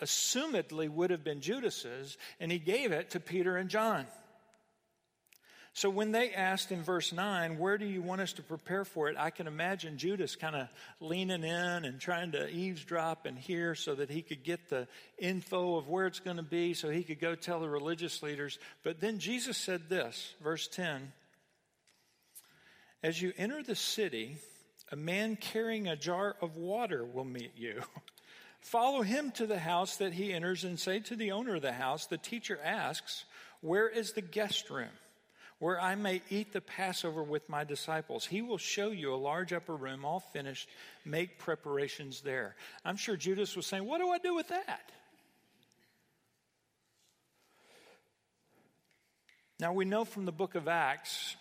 assumedly 0.02 0.90
would 0.90 1.10
have 1.10 1.24
been 1.24 1.42
Judas's, 1.42 2.18
and 2.40 2.52
he 2.52 2.60
gave 2.60 2.92
it 2.92 3.12
to 3.12 3.20
Peter 3.20 3.58
and 3.58 3.70
John. 3.70 4.06
So 5.76 5.90
when 5.90 6.12
they 6.12 6.32
asked 6.32 6.72
in 6.72 6.84
verse 6.84 7.12
9, 7.12 7.58
Where 7.58 7.80
do 7.80 7.86
you 7.86 8.04
want 8.04 8.22
us 8.22 8.34
to 8.34 8.44
prepare 8.44 8.86
for 8.86 9.10
it? 9.10 9.16
I 9.18 9.32
can 9.32 9.48
imagine 9.48 9.98
Judas 9.98 10.36
kind 10.36 10.56
of 10.56 10.68
leaning 11.00 11.44
in 11.44 11.86
and 11.86 12.00
trying 12.00 12.34
to 12.34 12.48
eavesdrop 12.48 13.26
and 13.26 13.38
hear 13.38 13.74
so 13.74 13.96
that 13.96 14.12
he 14.12 14.22
could 14.22 14.44
get 14.44 14.70
the 14.70 14.88
info 15.18 15.78
of 15.78 15.90
where 15.90 16.06
it's 16.06 16.20
going 16.20 16.38
to 16.38 16.44
be 16.44 16.76
so 16.76 16.90
he 16.90 17.04
could 17.04 17.20
go 17.20 17.34
tell 17.34 17.60
the 17.60 17.70
religious 17.70 18.22
leaders. 18.22 18.60
But 18.84 19.02
then 19.02 19.18
Jesus 19.18 19.58
said 19.58 19.90
this, 19.90 20.36
verse 20.44 20.68
10 20.68 21.12
As 23.04 23.22
you 23.22 23.34
enter 23.38 23.62
the 23.62 23.76
city, 23.76 24.38
a 24.92 24.96
man 24.96 25.36
carrying 25.36 25.88
a 25.88 25.96
jar 25.98 26.36
of 26.42 26.56
water 26.56 27.04
will 27.04 27.26
meet 27.26 27.52
you. 27.58 27.82
Follow 28.62 29.02
him 29.02 29.32
to 29.32 29.46
the 29.46 29.60
house 29.60 29.98
that 29.98 30.14
he 30.14 30.32
enters 30.32 30.64
and 30.64 30.80
say 30.80 31.02
to 31.02 31.18
the 31.18 31.34
owner 31.34 31.56
of 31.56 31.62
the 31.62 31.74
house, 31.74 32.06
The 32.06 32.18
teacher 32.18 32.58
asks, 32.64 33.26
Where 33.60 33.90
is 33.90 34.14
the 34.14 34.22
guest 34.22 34.70
room? 34.70 34.90
where 35.64 35.80
I 35.80 35.96
may 35.96 36.22
eat 36.30 36.52
the 36.52 36.60
Passover 36.60 37.24
with 37.24 37.48
my 37.48 37.64
disciples. 37.64 38.26
He 38.26 38.42
will 38.42 38.58
show 38.58 38.90
you 38.90 39.14
a 39.14 39.16
large 39.16 39.54
upper 39.54 39.74
room, 39.74 40.04
all 40.04 40.20
finished. 40.20 40.68
Make 41.06 41.40
preparations 41.40 42.20
there. 42.20 42.58
I'm 42.84 42.98
sure 42.98 43.16
Judas 43.16 43.56
was 43.56 43.66
saying, 43.66 43.86
What 43.86 44.00
do 44.00 44.10
I 44.10 44.18
do 44.18 44.36
with 44.36 44.50
that? 44.50 44.92
Now, 49.58 49.72
we 49.72 49.86
know 49.86 50.04
from 50.04 50.26
the 50.26 50.34
book 50.34 50.56
of 50.56 50.68
Acts 50.68 51.38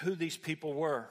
who 0.00 0.14
these 0.14 0.36
people 0.36 0.74
were. 0.74 1.08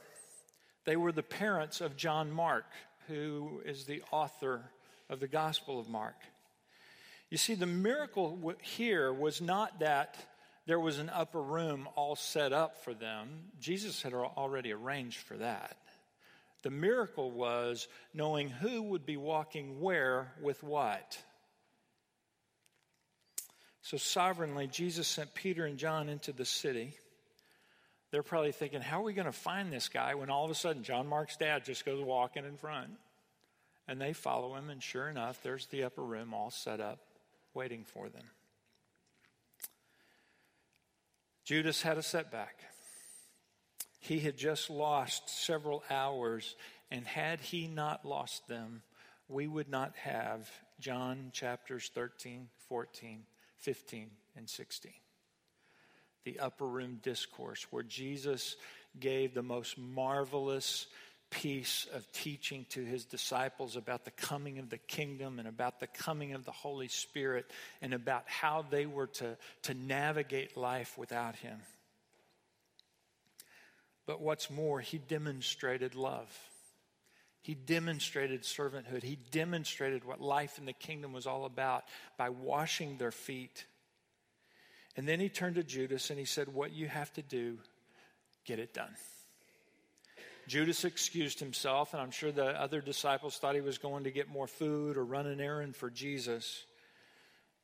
They 0.85 0.95
were 0.95 1.11
the 1.11 1.23
parents 1.23 1.81
of 1.81 1.97
John 1.97 2.31
Mark, 2.31 2.65
who 3.07 3.61
is 3.65 3.85
the 3.85 4.01
author 4.11 4.71
of 5.09 5.19
the 5.19 5.27
Gospel 5.27 5.79
of 5.79 5.89
Mark. 5.89 6.15
You 7.29 7.37
see, 7.37 7.55
the 7.55 7.65
miracle 7.65 8.53
here 8.61 9.11
was 9.11 9.41
not 9.41 9.79
that 9.79 10.15
there 10.65 10.79
was 10.79 10.99
an 10.99 11.09
upper 11.09 11.41
room 11.41 11.87
all 11.95 12.15
set 12.15 12.53
up 12.53 12.83
for 12.83 12.93
them. 12.93 13.51
Jesus 13.59 14.01
had 14.01 14.13
already 14.13 14.71
arranged 14.71 15.19
for 15.19 15.37
that. 15.37 15.77
The 16.63 16.69
miracle 16.69 17.31
was 17.31 17.87
knowing 18.13 18.49
who 18.49 18.83
would 18.83 19.05
be 19.05 19.17
walking 19.17 19.79
where 19.79 20.33
with 20.41 20.63
what. 20.63 21.17
So 23.81 23.95
sovereignly, 23.95 24.67
Jesus 24.67 25.07
sent 25.07 25.33
Peter 25.33 25.65
and 25.65 25.77
John 25.77 26.09
into 26.09 26.33
the 26.33 26.43
city. 26.43 26.93
They're 28.11 28.23
probably 28.23 28.53
thinking, 28.53 28.81
how 28.81 29.01
are 29.01 29.03
we 29.03 29.13
going 29.13 29.25
to 29.25 29.31
find 29.31 29.71
this 29.71 29.89
guy 29.89 30.15
when 30.15 30.29
all 30.29 30.45
of 30.45 30.51
a 30.51 30.55
sudden 30.55 30.83
John 30.83 31.07
Mark's 31.07 31.35
dad 31.35 31.65
just 31.65 31.85
goes 31.85 32.01
walking 32.01 32.45
in 32.45 32.55
front? 32.55 32.91
And 33.87 33.99
they 33.99 34.13
follow 34.13 34.55
him, 34.55 34.69
and 34.69 34.81
sure 34.81 35.09
enough, 35.09 35.41
there's 35.43 35.67
the 35.67 35.83
upper 35.83 36.03
room 36.03 36.33
all 36.33 36.51
set 36.51 36.79
up, 36.79 36.99
waiting 37.53 37.83
for 37.85 38.09
them. 38.09 38.23
Judas 41.45 41.81
had 41.81 41.97
a 41.97 42.03
setback. 42.03 42.59
He 43.99 44.19
had 44.19 44.37
just 44.37 44.69
lost 44.69 45.29
several 45.29 45.83
hours, 45.89 46.55
and 46.91 47.05
had 47.07 47.39
he 47.39 47.67
not 47.67 48.05
lost 48.05 48.47
them, 48.47 48.83
we 49.29 49.47
would 49.47 49.69
not 49.69 49.95
have 49.97 50.49
John 50.79 51.31
chapters 51.33 51.89
13, 51.93 52.49
14, 52.67 53.23
15, 53.57 54.09
and 54.35 54.49
16. 54.49 54.91
The 56.27 56.39
upper 56.39 56.67
room 56.67 56.99
discourse, 57.01 57.65
where 57.71 57.83
Jesus 57.83 58.57
gave 58.99 59.33
the 59.33 59.41
most 59.41 59.77
marvelous 59.77 60.87
piece 61.29 61.87
of 61.93 62.11
teaching 62.11 62.65
to 62.71 62.83
his 62.83 63.05
disciples 63.05 63.77
about 63.77 64.03
the 64.03 64.11
coming 64.11 64.59
of 64.59 64.69
the 64.69 64.77
kingdom 64.77 65.39
and 65.39 65.47
about 65.47 65.79
the 65.79 65.87
coming 65.87 66.33
of 66.33 66.43
the 66.43 66.51
Holy 66.51 66.89
Spirit 66.89 67.49
and 67.81 67.93
about 67.93 68.23
how 68.25 68.65
they 68.69 68.85
were 68.85 69.07
to, 69.07 69.37
to 69.61 69.73
navigate 69.73 70.57
life 70.57 70.97
without 70.97 71.37
him. 71.37 71.61
But 74.05 74.19
what's 74.19 74.51
more, 74.51 74.81
he 74.81 74.97
demonstrated 74.97 75.95
love. 75.95 76.27
He 77.41 77.55
demonstrated 77.55 78.41
servanthood. 78.41 79.03
He 79.03 79.17
demonstrated 79.31 80.03
what 80.03 80.19
life 80.19 80.57
in 80.57 80.65
the 80.65 80.73
kingdom 80.73 81.13
was 81.13 81.25
all 81.25 81.45
about 81.45 81.85
by 82.17 82.31
washing 82.31 82.97
their 82.97 83.13
feet. 83.13 83.63
And 84.97 85.07
then 85.07 85.19
he 85.19 85.29
turned 85.29 85.55
to 85.55 85.63
Judas 85.63 86.09
and 86.09 86.17
he 86.17 86.25
said, 86.25 86.49
What 86.49 86.73
you 86.73 86.87
have 86.87 87.13
to 87.13 87.21
do, 87.21 87.59
get 88.45 88.59
it 88.59 88.73
done. 88.73 88.95
Judas 90.47 90.85
excused 90.85 91.39
himself, 91.39 91.93
and 91.93 92.01
I'm 92.01 92.11
sure 92.11 92.31
the 92.31 92.59
other 92.59 92.81
disciples 92.81 93.37
thought 93.37 93.53
he 93.53 93.61
was 93.61 93.77
going 93.77 94.05
to 94.05 94.11
get 94.11 94.29
more 94.29 94.47
food 94.47 94.97
or 94.97 95.03
run 95.03 95.27
an 95.27 95.41
errand 95.41 95.75
for 95.75 95.89
Jesus, 95.89 96.65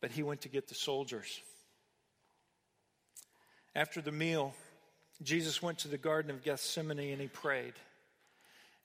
but 0.02 0.12
he 0.12 0.22
went 0.22 0.42
to 0.42 0.50
get 0.50 0.68
the 0.68 0.76
soldiers. 0.76 1.42
After 3.74 4.02
the 4.02 4.12
meal, 4.12 4.54
Jesus 5.24 5.62
went 5.62 5.80
to 5.80 5.88
the 5.88 5.98
Garden 5.98 6.30
of 6.30 6.44
Gethsemane 6.44 7.00
and 7.00 7.22
he 7.22 7.28
prayed. 7.28 7.74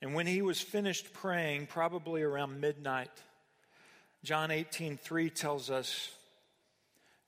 And 0.01 0.15
when 0.15 0.25
he 0.25 0.41
was 0.41 0.61
finished 0.61 1.13
praying, 1.13 1.67
probably 1.67 2.21
around 2.21 2.61
midnight, 2.61 3.11
John 4.23 4.49
18 4.49 4.97
3 4.97 5.29
tells 5.29 5.69
us 5.69 6.09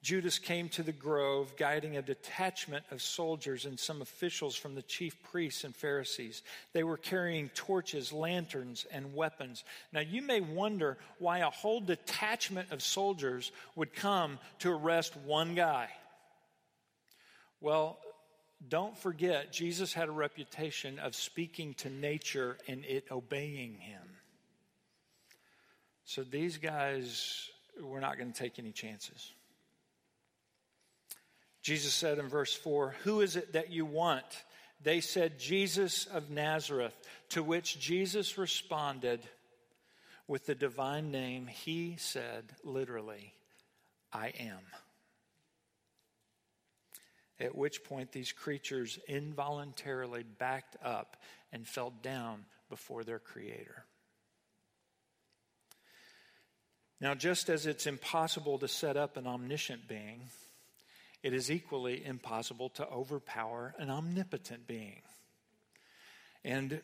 Judas 0.01 0.39
came 0.39 0.67
to 0.69 0.81
the 0.81 0.91
grove, 0.91 1.53
guiding 1.57 1.95
a 1.95 2.01
detachment 2.01 2.83
of 2.89 3.03
soldiers 3.03 3.65
and 3.65 3.79
some 3.79 4.01
officials 4.01 4.55
from 4.55 4.73
the 4.73 4.81
chief 4.81 5.21
priests 5.21 5.63
and 5.63 5.75
Pharisees. 5.75 6.41
They 6.73 6.83
were 6.83 6.97
carrying 6.97 7.49
torches, 7.49 8.11
lanterns, 8.11 8.87
and 8.91 9.13
weapons. 9.13 9.63
Now, 9.93 9.99
you 9.99 10.23
may 10.23 10.41
wonder 10.41 10.97
why 11.19 11.39
a 11.39 11.51
whole 11.51 11.81
detachment 11.81 12.71
of 12.71 12.81
soldiers 12.81 13.51
would 13.75 13.93
come 13.93 14.39
to 14.59 14.71
arrest 14.71 15.15
one 15.17 15.53
guy. 15.53 15.89
Well, 17.59 17.99
don't 18.67 18.97
forget, 18.97 19.51
Jesus 19.51 19.93
had 19.93 20.09
a 20.09 20.11
reputation 20.13 20.97
of 20.97 21.13
speaking 21.13 21.75
to 21.75 21.91
nature 21.91 22.57
and 22.67 22.83
it 22.85 23.05
obeying 23.11 23.75
him. 23.75 24.01
So 26.05 26.23
these 26.23 26.57
guys 26.57 27.49
were 27.79 27.99
not 28.01 28.17
going 28.17 28.31
to 28.31 28.37
take 28.37 28.57
any 28.57 28.71
chances. 28.71 29.31
Jesus 31.61 31.93
said 31.93 32.17
in 32.17 32.27
verse 32.27 32.53
4, 32.53 32.95
Who 33.03 33.21
is 33.21 33.35
it 33.35 33.53
that 33.53 33.71
you 33.71 33.85
want? 33.85 34.25
They 34.83 34.99
said, 34.99 35.39
Jesus 35.39 36.07
of 36.07 36.31
Nazareth, 36.31 36.95
to 37.29 37.43
which 37.43 37.79
Jesus 37.79 38.37
responded 38.37 39.21
with 40.27 40.45
the 40.45 40.55
divine 40.55 41.11
name. 41.11 41.45
He 41.45 41.97
said, 41.99 42.45
literally, 42.63 43.33
I 44.11 44.33
am. 44.39 44.59
At 47.39 47.55
which 47.55 47.83
point, 47.83 48.11
these 48.11 48.31
creatures 48.31 48.97
involuntarily 49.07 50.23
backed 50.23 50.77
up 50.83 51.17
and 51.51 51.67
fell 51.67 51.91
down 52.01 52.45
before 52.69 53.03
their 53.03 53.19
Creator. 53.19 53.85
Now, 56.99 57.15
just 57.15 57.49
as 57.49 57.65
it's 57.65 57.87
impossible 57.87 58.59
to 58.59 58.67
set 58.67 58.95
up 58.95 59.17
an 59.17 59.25
omniscient 59.25 59.87
being, 59.87 60.21
it 61.23 61.33
is 61.33 61.51
equally 61.51 62.03
impossible 62.05 62.69
to 62.69 62.87
overpower 62.87 63.73
an 63.77 63.89
omnipotent 63.89 64.67
being. 64.67 65.01
And 66.43 66.81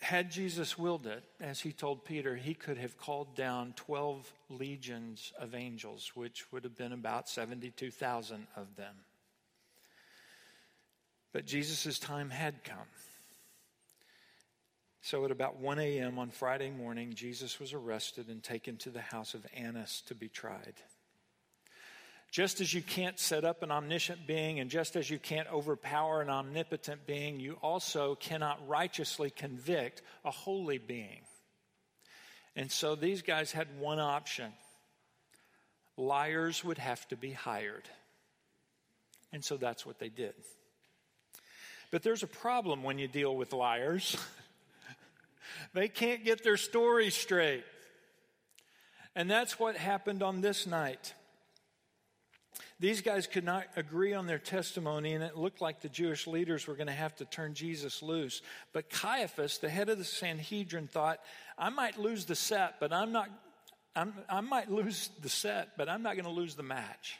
had 0.00 0.30
Jesus 0.30 0.78
willed 0.78 1.06
it, 1.06 1.24
as 1.40 1.60
he 1.60 1.72
told 1.72 2.04
Peter, 2.04 2.36
he 2.36 2.54
could 2.54 2.76
have 2.76 2.98
called 2.98 3.34
down 3.34 3.72
12 3.76 4.30
legions 4.50 5.32
of 5.38 5.54
angels, 5.54 6.12
which 6.14 6.52
would 6.52 6.62
have 6.64 6.76
been 6.76 6.92
about 6.92 7.28
72,000 7.28 8.46
of 8.54 8.76
them. 8.76 8.94
But 11.32 11.46
Jesus' 11.46 11.98
time 11.98 12.30
had 12.30 12.62
come. 12.62 12.86
So 15.04 15.22
at 15.26 15.30
about 15.30 15.58
1 15.58 15.78
a.m. 15.80 16.18
on 16.18 16.30
Friday 16.30 16.70
morning, 16.70 17.12
Jesus 17.12 17.60
was 17.60 17.74
arrested 17.74 18.28
and 18.28 18.42
taken 18.42 18.78
to 18.78 18.90
the 18.90 19.02
house 19.02 19.34
of 19.34 19.46
Annas 19.54 20.02
to 20.06 20.14
be 20.14 20.30
tried. 20.30 20.72
Just 22.30 22.62
as 22.62 22.72
you 22.72 22.80
can't 22.80 23.18
set 23.18 23.44
up 23.44 23.62
an 23.62 23.70
omniscient 23.70 24.26
being, 24.26 24.60
and 24.60 24.70
just 24.70 24.96
as 24.96 25.10
you 25.10 25.18
can't 25.18 25.46
overpower 25.52 26.22
an 26.22 26.30
omnipotent 26.30 27.06
being, 27.06 27.38
you 27.38 27.58
also 27.60 28.14
cannot 28.14 28.66
righteously 28.66 29.28
convict 29.28 30.00
a 30.24 30.30
holy 30.30 30.78
being. 30.78 31.20
And 32.56 32.72
so 32.72 32.94
these 32.94 33.20
guys 33.20 33.52
had 33.52 33.78
one 33.78 34.00
option 34.00 34.54
liars 35.98 36.64
would 36.64 36.78
have 36.78 37.06
to 37.08 37.16
be 37.16 37.32
hired. 37.32 37.86
And 39.34 39.44
so 39.44 39.58
that's 39.58 39.84
what 39.84 39.98
they 39.98 40.08
did. 40.08 40.32
But 41.90 42.02
there's 42.02 42.22
a 42.22 42.26
problem 42.26 42.82
when 42.82 42.98
you 42.98 43.06
deal 43.06 43.36
with 43.36 43.52
liars. 43.52 44.16
they 45.72 45.88
can't 45.88 46.24
get 46.24 46.42
their 46.42 46.56
story 46.56 47.10
straight. 47.10 47.64
And 49.16 49.30
that's 49.30 49.58
what 49.58 49.76
happened 49.76 50.22
on 50.22 50.40
this 50.40 50.66
night. 50.66 51.14
These 52.80 53.02
guys 53.02 53.26
could 53.26 53.44
not 53.44 53.66
agree 53.76 54.14
on 54.14 54.26
their 54.26 54.38
testimony, 54.38 55.14
and 55.14 55.22
it 55.22 55.36
looked 55.36 55.60
like 55.60 55.80
the 55.80 55.88
Jewish 55.88 56.26
leaders 56.26 56.66
were 56.66 56.74
going 56.74 56.88
to 56.88 56.92
have 56.92 57.14
to 57.16 57.24
turn 57.24 57.54
Jesus 57.54 58.02
loose. 58.02 58.42
But 58.72 58.90
Caiaphas, 58.90 59.58
the 59.58 59.68
head 59.68 59.88
of 59.88 59.98
the 59.98 60.04
Sanhedrin, 60.04 60.88
thought, 60.88 61.20
I 61.56 61.70
might 61.70 61.98
lose 61.98 62.24
the 62.24 62.34
set, 62.34 62.80
but 62.80 62.92
I'm 62.92 63.12
not, 63.12 63.30
I'm, 63.94 64.12
I 64.28 64.40
might 64.40 64.70
lose 64.70 65.10
the 65.22 65.28
set, 65.28 65.76
but 65.76 65.88
I'm 65.88 66.02
not 66.02 66.14
going 66.14 66.24
to 66.24 66.30
lose 66.30 66.56
the 66.56 66.64
match. 66.64 67.18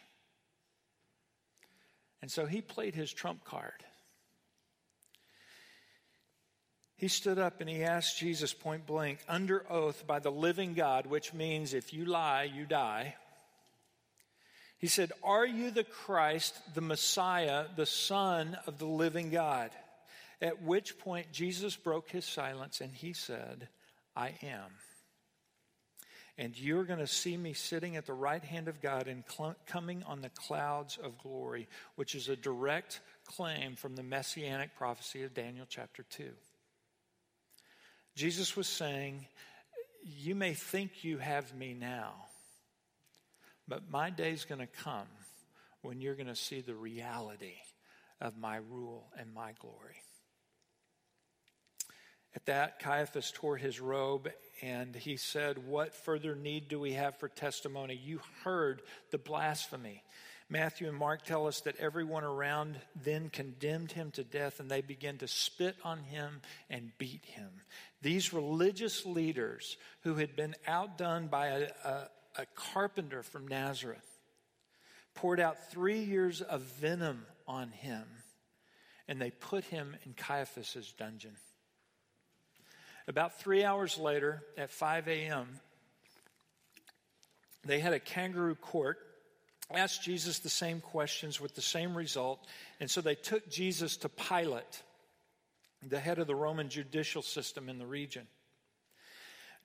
And 2.21 2.31
so 2.31 2.47
he 2.47 2.61
played 2.61 2.95
his 2.95 3.13
trump 3.13 3.45
card. 3.45 3.85
He 6.97 7.09
stood 7.09 7.39
up 7.39 7.61
and 7.61 7.69
he 7.69 7.83
asked 7.83 8.19
Jesus 8.19 8.53
point 8.53 8.87
blank, 8.87 9.19
under 9.29 9.71
oath 9.71 10.07
by 10.07 10.21
the 10.21 10.31
living 10.31 10.75
God, 10.75 11.07
which 11.07 11.35
means 11.35 11.75
if 11.75 11.93
you 11.93 12.05
lie, 12.05 12.45
you 12.45 12.65
die. 12.67 13.17
He 14.79 14.87
said, 14.87 15.13
Are 15.23 15.47
you 15.47 15.71
the 15.71 15.85
Christ, 15.85 16.55
the 16.75 16.81
Messiah, 16.81 17.67
the 17.75 17.87
Son 17.87 18.57
of 18.67 18.79
the 18.79 18.87
living 18.87 19.31
God? 19.31 19.71
At 20.41 20.63
which 20.63 20.99
point 20.99 21.33
Jesus 21.33 21.75
broke 21.75 22.11
his 22.11 22.25
silence 22.25 22.81
and 22.81 22.93
he 22.93 23.13
said, 23.13 23.69
I 24.15 24.35
am. 24.43 24.71
And 26.37 26.59
you're 26.59 26.85
going 26.85 26.99
to 26.99 27.07
see 27.07 27.37
me 27.37 27.53
sitting 27.53 27.97
at 27.97 28.07
the 28.07 28.13
right 28.13 28.43
hand 28.43 28.67
of 28.67 28.83
God 28.83 29.07
and 29.07 29.23
cl- 29.29 29.55
coming 29.67 30.03
on 30.03 30.21
the 30.21 30.31
clouds 30.31 30.99
of 31.03 31.17
glory, 31.19 31.69
which 31.95 32.17
is 32.17 32.29
a 32.29 32.37
direct 32.37 33.01
claim 33.25 33.77
from 33.77 33.95
the 33.95 34.03
messianic 34.03 34.77
prophecy 34.77 35.23
of 35.23 35.33
Daniel 35.33 35.67
chapter 35.69 36.03
2. 36.11 36.25
Jesus 38.15 38.57
was 38.57 38.67
saying, 38.67 39.27
You 40.05 40.35
may 40.35 40.55
think 40.55 41.05
you 41.05 41.19
have 41.19 41.55
me 41.55 41.75
now, 41.75 42.15
but 43.67 43.91
my 43.91 44.11
day's 44.11 44.45
going 44.45 44.61
to 44.61 44.67
come 44.67 45.09
when 45.83 46.01
you're 46.01 46.15
going 46.15 46.29
to 46.29 46.37
see 46.37 46.61
the 46.61 46.75
reality 46.75 47.57
of 48.21 48.39
my 48.39 48.57
rule 48.57 49.07
and 49.19 49.35
my 49.35 49.53
glory. 49.61 49.97
At 52.37 52.47
that, 52.47 52.81
Caiaphas 52.81 53.33
tore 53.33 53.57
his 53.57 53.81
robe 53.81 54.29
and 54.61 54.95
he 54.95 55.17
said, 55.17 55.67
What 55.67 55.95
further 55.95 56.35
need 56.35 56.69
do 56.69 56.81
we 56.81 56.95
have 56.95 57.17
for 57.19 57.29
testimony? 57.29 58.01
You 58.03 58.21
heard 58.43 58.83
the 59.11 59.19
blasphemy. 59.19 60.03
Matthew 60.51 60.89
and 60.89 60.97
Mark 60.97 61.25
tell 61.25 61.47
us 61.47 61.61
that 61.63 61.77
everyone 61.77 62.25
around 62.25 62.77
then 63.03 63.31
condemned 63.31 63.93
him 63.93 64.11
to 64.13 64.25
death 64.25 64.61
and 64.61 64.71
they 64.71 64.83
began 64.83 65.17
to 65.19 65.29
spit 65.29 65.77
on 65.85 66.01
him 66.01 66.43
and 66.69 66.93
beat 66.99 67.25
him. 67.25 67.51
These 68.05 68.35
religious 68.35 69.07
leaders 69.07 69.79
who 70.03 70.17
had 70.17 70.37
been 70.37 70.55
outdone 70.67 71.29
by 71.29 71.47
a, 71.47 71.69
a, 71.85 72.09
a 72.37 72.47
carpenter 72.55 73.23
from 73.23 73.49
Nazareth, 73.49 74.07
poured 75.15 75.41
out 75.41 75.71
three 75.71 76.01
years 76.01 76.43
of 76.43 76.61
venom 76.61 77.25
on 77.49 77.71
him, 77.71 78.05
and 79.09 79.19
they 79.19 79.31
put 79.31 79.65
him 79.65 79.97
in 80.05 80.13
Caiaphas's 80.13 80.93
dungeon. 80.93 81.35
About 83.09 83.39
three 83.39 83.65
hours 83.65 83.97
later, 83.97 84.43
at 84.59 84.69
5 84.69 85.09
a.m., 85.09 85.61
they 87.65 87.81
had 87.81 87.95
a 87.95 88.01
kangaroo 88.01 88.55
court, 88.55 88.99
asked 89.71 90.03
Jesus 90.03 90.41
the 90.41 90.51
same 90.51 90.83
questions 90.83 91.41
with 91.41 91.55
the 91.55 91.63
same 91.63 91.97
result, 91.97 92.47
and 92.81 92.91
so 92.91 93.01
they 93.01 93.15
took 93.15 93.49
Jesus 93.51 93.97
to 93.99 94.11
Pilate, 94.11 94.83
the 95.89 96.01
head 96.01 96.19
of 96.19 96.27
the 96.27 96.35
Roman 96.35 96.69
judicial 96.69 97.23
system 97.23 97.69
in 97.69 97.79
the 97.79 97.87
region. 97.87 98.27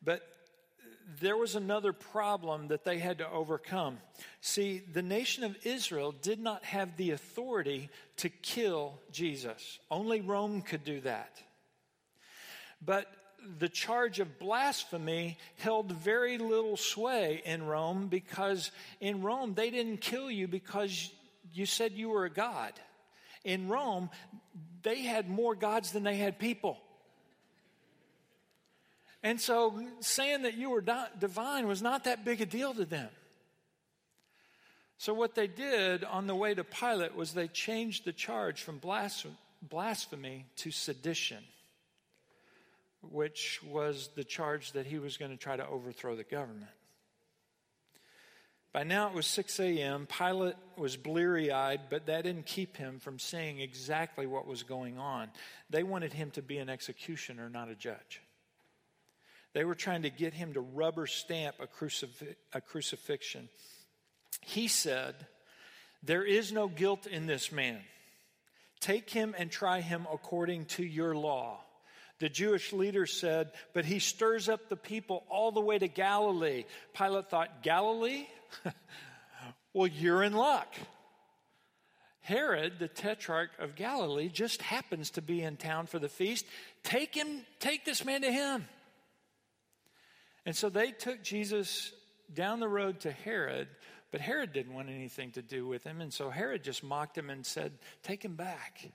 But 0.03 0.21
there 1.19 1.37
was 1.37 1.55
another 1.55 1.91
problem 1.93 2.67
that 2.67 2.83
they 2.83 2.99
had 2.99 3.17
to 3.17 3.29
overcome. 3.29 3.97
See, 4.41 4.79
the 4.79 5.01
nation 5.01 5.43
of 5.43 5.57
Israel 5.65 6.11
did 6.11 6.39
not 6.39 6.63
have 6.65 6.97
the 6.97 7.11
authority 7.11 7.89
to 8.17 8.29
kill 8.29 8.99
Jesus, 9.11 9.79
only 9.89 10.21
Rome 10.21 10.61
could 10.61 10.83
do 10.83 11.01
that. 11.01 11.41
But 12.81 13.07
the 13.57 13.69
charge 13.69 14.19
of 14.19 14.39
blasphemy 14.39 15.37
held 15.57 15.91
very 15.91 16.37
little 16.37 16.77
sway 16.77 17.41
in 17.45 17.65
Rome 17.65 18.07
because 18.07 18.71
in 18.99 19.21
Rome 19.21 19.53
they 19.53 19.69
didn't 19.69 20.01
kill 20.01 20.29
you 20.29 20.47
because 20.47 21.11
you 21.53 21.65
said 21.65 21.93
you 21.93 22.09
were 22.09 22.25
a 22.25 22.29
god. 22.29 22.73
In 23.43 23.69
Rome, 23.69 24.09
they 24.83 25.01
had 25.01 25.29
more 25.29 25.55
gods 25.55 25.91
than 25.91 26.03
they 26.03 26.17
had 26.17 26.39
people. 26.39 26.77
And 29.21 29.39
so 29.39 29.81
saying 29.99 30.43
that 30.43 30.55
you 30.55 30.69
were 30.69 30.83
divine 31.19 31.67
was 31.67 31.81
not 31.81 32.05
that 32.05 32.23
big 32.23 32.41
a 32.41 32.45
deal 32.45 32.73
to 32.73 32.85
them. 32.85 33.09
So, 34.97 35.13
what 35.13 35.33
they 35.33 35.47
did 35.47 36.03
on 36.03 36.27
the 36.27 36.35
way 36.35 36.53
to 36.53 36.65
Pilate 36.65 37.15
was 37.15 37.33
they 37.33 37.47
changed 37.47 38.03
the 38.03 38.11
charge 38.11 38.61
from 38.61 38.79
blasphemy 38.79 40.45
to 40.57 40.71
sedition, 40.71 41.41
which 43.09 43.61
was 43.63 44.09
the 44.15 44.25
charge 44.25 44.73
that 44.73 44.85
he 44.85 44.99
was 44.99 45.15
going 45.15 45.31
to 45.31 45.37
try 45.37 45.55
to 45.55 45.65
overthrow 45.65 46.17
the 46.17 46.25
government. 46.25 46.71
By 48.71 48.83
now 48.83 49.07
it 49.07 49.15
was 49.15 49.25
6 49.25 49.59
a.m. 49.59 50.07
Pilate 50.07 50.55
was 50.77 50.95
bleary 50.95 51.51
eyed, 51.51 51.81
but 51.89 52.05
that 52.05 52.23
didn't 52.23 52.45
keep 52.45 52.77
him 52.77 52.99
from 52.99 53.17
seeing 53.17 53.59
exactly 53.59 54.27
what 54.27 54.45
was 54.45 54.61
going 54.61 54.99
on. 54.99 55.29
They 55.71 55.81
wanted 55.81 56.13
him 56.13 56.29
to 56.31 56.43
be 56.43 56.59
an 56.59 56.69
executioner, 56.69 57.49
not 57.49 57.69
a 57.69 57.75
judge. 57.75 58.21
They 59.53 59.65
were 59.65 59.75
trying 59.75 60.03
to 60.03 60.11
get 60.11 60.33
him 60.35 60.53
to 60.53 60.61
rubber 60.61 61.07
stamp 61.07 61.55
a, 61.59 61.65
crucif- 61.65 62.35
a 62.53 62.61
crucifixion. 62.61 63.49
He 64.41 64.67
said, 64.67 65.15
There 66.03 66.23
is 66.23 66.51
no 66.51 66.67
guilt 66.67 67.07
in 67.07 67.25
this 67.25 67.51
man. 67.51 67.79
Take 68.79 69.09
him 69.09 69.33
and 69.37 69.49
try 69.51 69.81
him 69.81 70.05
according 70.11 70.65
to 70.65 70.83
your 70.83 71.15
law. 71.15 71.59
The 72.19 72.29
Jewish 72.29 72.71
leader 72.71 73.07
said, 73.07 73.51
But 73.73 73.85
he 73.85 73.97
stirs 73.97 74.47
up 74.47 74.69
the 74.69 74.75
people 74.75 75.23
all 75.27 75.51
the 75.51 75.59
way 75.59 75.79
to 75.79 75.87
Galilee. 75.87 76.65
Pilate 76.93 77.29
thought, 77.29 77.63
Galilee? 77.63 78.27
well, 79.73 79.87
you're 79.87 80.23
in 80.23 80.33
luck. 80.33 80.73
Herod, 82.21 82.73
the 82.77 82.87
tetrarch 82.87 83.49
of 83.57 83.75
Galilee, 83.75 84.29
just 84.29 84.61
happens 84.61 85.09
to 85.11 85.21
be 85.21 85.41
in 85.41 85.57
town 85.57 85.87
for 85.87 85.97
the 85.97 86.09
feast. 86.09 86.45
Take 86.83 87.15
him, 87.15 87.41
take 87.59 87.85
this 87.85 88.05
man 88.05 88.21
to 88.21 88.31
him. 88.31 88.67
And 90.45 90.55
so 90.55 90.69
they 90.69 90.91
took 90.91 91.23
Jesus 91.23 91.91
down 92.33 92.59
the 92.59 92.67
road 92.67 92.99
to 93.01 93.11
Herod, 93.11 93.67
but 94.11 94.21
Herod 94.21 94.53
didn't 94.53 94.73
want 94.73 94.89
anything 94.89 95.31
to 95.31 95.41
do 95.41 95.67
with 95.67 95.83
him. 95.83 96.01
And 96.01 96.13
so 96.13 96.29
Herod 96.29 96.63
just 96.63 96.83
mocked 96.83 97.17
him 97.17 97.29
and 97.29 97.45
said, 97.45 97.71
Take 98.03 98.23
him 98.23 98.35
back. 98.35 98.91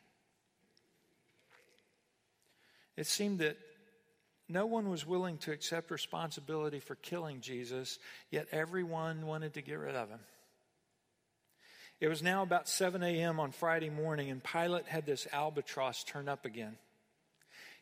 It 2.97 3.07
seemed 3.07 3.41
that 3.41 3.57
no 4.49 4.67
one 4.67 4.91
was 4.91 5.07
willing 5.07 5.39
to 5.39 5.53
accept 5.53 5.91
responsibility 5.91 6.81
for 6.81 6.97
killing 6.97 7.41
Jesus, 7.41 7.99
yet 8.31 8.49
everyone 8.53 9.27
wanted 9.27 9.55
to 9.55 9.63
get 9.63 9.79
rid 9.79 9.95
of 9.95 10.09
him. 10.09 10.21
It 12.01 12.09
was 12.09 12.23
now 12.23 12.43
about 12.43 12.69
7 12.69 13.03
a.m. 13.03 13.41
on 13.41 13.53
Friday 13.53 13.89
morning, 13.89 14.31
and 14.31 14.43
Pilate 14.43 14.87
had 14.87 15.07
this 15.07 15.27
albatross 15.33 16.05
turn 16.05 16.29
up 16.29 16.45
again. 16.45 16.77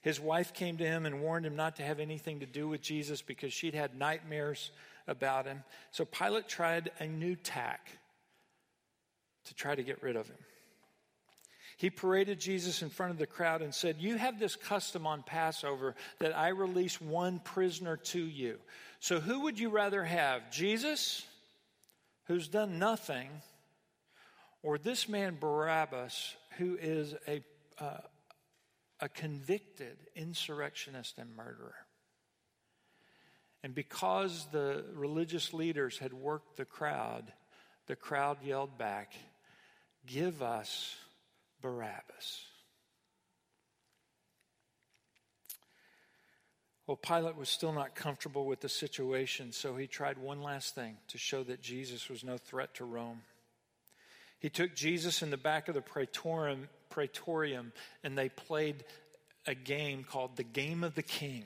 His 0.03 0.21
wife 0.21 0.53
came 0.53 0.77
to 0.79 0.85
him 0.85 1.07
and 1.07 1.23
warned 1.23 1.47
him 1.47 1.57
not 1.57 1.77
to 1.77 1.83
have 1.83 2.01
anything 2.01 2.41
to 2.41 2.47
do 2.47 2.69
with 2.69 2.83
Jesus 2.83 3.23
because 3.23 3.53
she'd 3.53 3.75
had 3.75 3.99
nightmares 3.99 4.71
about 5.07 5.47
him. 5.47 5.63
So 5.93 6.05
Pilate 6.05 6.49
tried 6.49 6.91
a 6.99 7.07
new 7.07 7.37
tack 7.37 7.89
to 9.47 9.55
try 9.55 9.75
to 9.75 9.83
get 9.83 10.03
rid 10.03 10.17
of 10.17 10.29
him. 10.29 10.37
He 11.83 11.91
paraded 11.91 12.39
Jesus 12.39 12.81
in 12.81 12.91
front 12.91 13.11
of 13.11 13.19
the 13.19 13.27
crowd 13.27 13.61
and 13.61 13.75
said, 13.75 13.97
You 13.99 14.17
have 14.17 14.39
this 14.39 14.55
custom 14.55 15.05
on 15.05 15.25
Passover 15.25 15.97
that 16.21 16.33
I 16.33 16.51
release 16.51 17.01
one 17.01 17.41
prisoner 17.41 17.97
to 17.97 18.21
you. 18.21 18.61
So 19.01 19.19
who 19.19 19.41
would 19.41 19.59
you 19.59 19.69
rather 19.69 20.05
have? 20.05 20.49
Jesus, 20.53 21.27
who's 22.29 22.47
done 22.47 22.79
nothing, 22.79 23.31
or 24.63 24.79
this 24.79 25.09
man 25.09 25.39
Barabbas, 25.41 26.37
who 26.57 26.79
is 26.81 27.17
a, 27.27 27.43
uh, 27.81 27.99
a 29.01 29.09
convicted 29.09 29.97
insurrectionist 30.15 31.19
and 31.19 31.35
murderer? 31.35 31.75
And 33.65 33.75
because 33.75 34.47
the 34.53 34.85
religious 34.95 35.53
leaders 35.53 35.99
had 35.99 36.13
worked 36.13 36.59
the 36.59 36.65
crowd, 36.65 37.33
the 37.89 37.97
crowd 37.97 38.37
yelled 38.45 38.79
back, 38.79 39.15
Give 40.07 40.43
us 40.43 40.95
Barabbas. 41.63 42.45
Well, 46.87 46.97
Pilate 46.97 47.37
was 47.37 47.49
still 47.49 47.73
not 47.73 47.95
comfortable 47.95 48.45
with 48.45 48.61
the 48.61 48.69
situation, 48.69 49.53
so 49.53 49.77
he 49.77 49.87
tried 49.87 50.19
one 50.19 50.43
last 50.43 50.75
thing 50.75 50.97
to 51.09 51.17
show 51.17 51.45
that 51.45 51.63
Jesus 51.63 52.09
was 52.11 52.25
no 52.25 52.37
threat 52.37 52.75
to 52.75 52.85
Rome. 52.85 53.23
He 54.41 54.51
took 54.51 54.75
Jesus 54.75 55.23
in 55.23 55.31
the 55.31 55.37
back 55.37 55.69
of 55.69 55.75
the 55.75 55.81
praetorium, 55.81 56.69
praetorium 56.91 57.73
and 58.03 58.19
they 58.19 58.29
played 58.29 58.85
a 59.47 59.55
game 59.55 60.05
called 60.05 60.37
the 60.37 60.43
Game 60.43 60.83
of 60.83 60.97
the 60.97 61.03
King, 61.03 61.45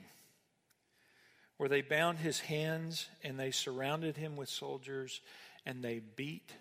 where 1.57 1.69
they 1.69 1.81
bound 1.81 2.17
his 2.17 2.39
hands 2.39 3.07
and 3.23 3.39
they 3.39 3.51
surrounded 3.51 4.17
him 4.17 4.35
with 4.35 4.49
soldiers 4.49 5.21
and 5.65 5.83
they 5.83 6.01
beat 6.15 6.51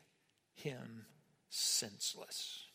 him 0.55 1.07
senseless. 1.49 2.66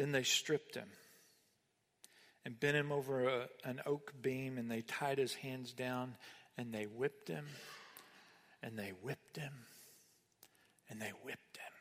Then 0.00 0.12
they 0.12 0.22
stripped 0.22 0.76
him 0.76 0.88
and 2.46 2.58
bent 2.58 2.74
him 2.74 2.90
over 2.90 3.28
a, 3.28 3.48
an 3.64 3.82
oak 3.84 4.14
beam, 4.22 4.56
and 4.56 4.70
they 4.70 4.80
tied 4.80 5.18
his 5.18 5.34
hands 5.34 5.74
down, 5.74 6.16
and 6.56 6.72
they 6.72 6.84
whipped 6.84 7.28
him, 7.28 7.44
and 8.62 8.78
they 8.78 8.94
whipped 9.02 9.36
him, 9.36 9.52
and 10.88 11.02
they 11.02 11.12
whipped 11.22 11.58
him. 11.58 11.72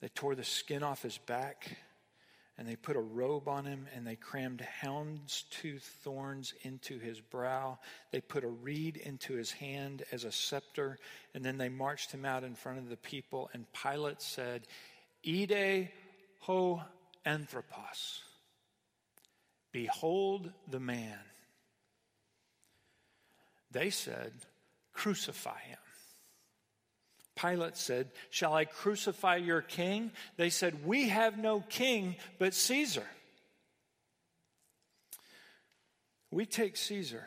They 0.00 0.08
tore 0.08 0.34
the 0.34 0.42
skin 0.42 0.82
off 0.82 1.02
his 1.02 1.18
back 1.18 1.76
and 2.58 2.68
they 2.68 2.76
put 2.76 2.96
a 2.96 3.00
robe 3.00 3.48
on 3.48 3.64
him 3.64 3.86
and 3.94 4.06
they 4.06 4.16
crammed 4.16 4.64
houndstooth 4.82 5.82
thorns 5.82 6.54
into 6.62 6.98
his 6.98 7.20
brow. 7.20 7.78
They 8.10 8.20
put 8.20 8.44
a 8.44 8.48
reed 8.48 8.96
into 8.96 9.34
his 9.34 9.52
hand 9.52 10.04
as 10.12 10.24
a 10.24 10.32
scepter, 10.32 10.98
and 11.34 11.44
then 11.44 11.58
they 11.58 11.68
marched 11.68 12.12
him 12.12 12.24
out 12.24 12.44
in 12.44 12.54
front 12.54 12.78
of 12.78 12.88
the 12.88 12.96
people. 12.96 13.48
And 13.52 13.66
Pilate 13.72 14.20
said, 14.20 14.66
Ide 15.26 15.90
ho 16.40 16.82
anthropos. 17.24 18.22
Behold 19.72 20.52
the 20.68 20.80
man. 20.80 21.18
They 23.70 23.88
said, 23.88 24.32
Crucify 24.92 25.58
him. 25.60 25.78
Pilate 27.42 27.76
said, 27.76 28.08
Shall 28.30 28.54
I 28.54 28.64
crucify 28.64 29.36
your 29.36 29.62
king? 29.62 30.12
They 30.36 30.50
said, 30.50 30.86
We 30.86 31.08
have 31.08 31.38
no 31.38 31.60
king 31.60 32.16
but 32.38 32.54
Caesar. 32.54 33.06
We 36.30 36.46
take 36.46 36.76
Caesar 36.76 37.24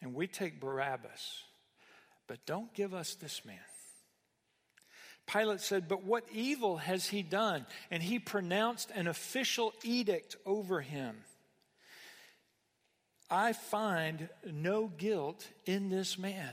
and 0.00 0.14
we 0.14 0.26
take 0.26 0.60
Barabbas, 0.60 1.42
but 2.26 2.44
don't 2.46 2.72
give 2.74 2.94
us 2.94 3.14
this 3.14 3.44
man. 3.44 3.56
Pilate 5.26 5.60
said, 5.60 5.86
But 5.86 6.04
what 6.04 6.24
evil 6.32 6.78
has 6.78 7.06
he 7.06 7.22
done? 7.22 7.66
And 7.90 8.02
he 8.02 8.18
pronounced 8.18 8.90
an 8.94 9.06
official 9.06 9.72
edict 9.84 10.36
over 10.46 10.80
him. 10.80 11.16
I 13.30 13.52
find 13.52 14.28
no 14.44 14.88
guilt 14.88 15.46
in 15.64 15.88
this 15.88 16.18
man. 16.18 16.50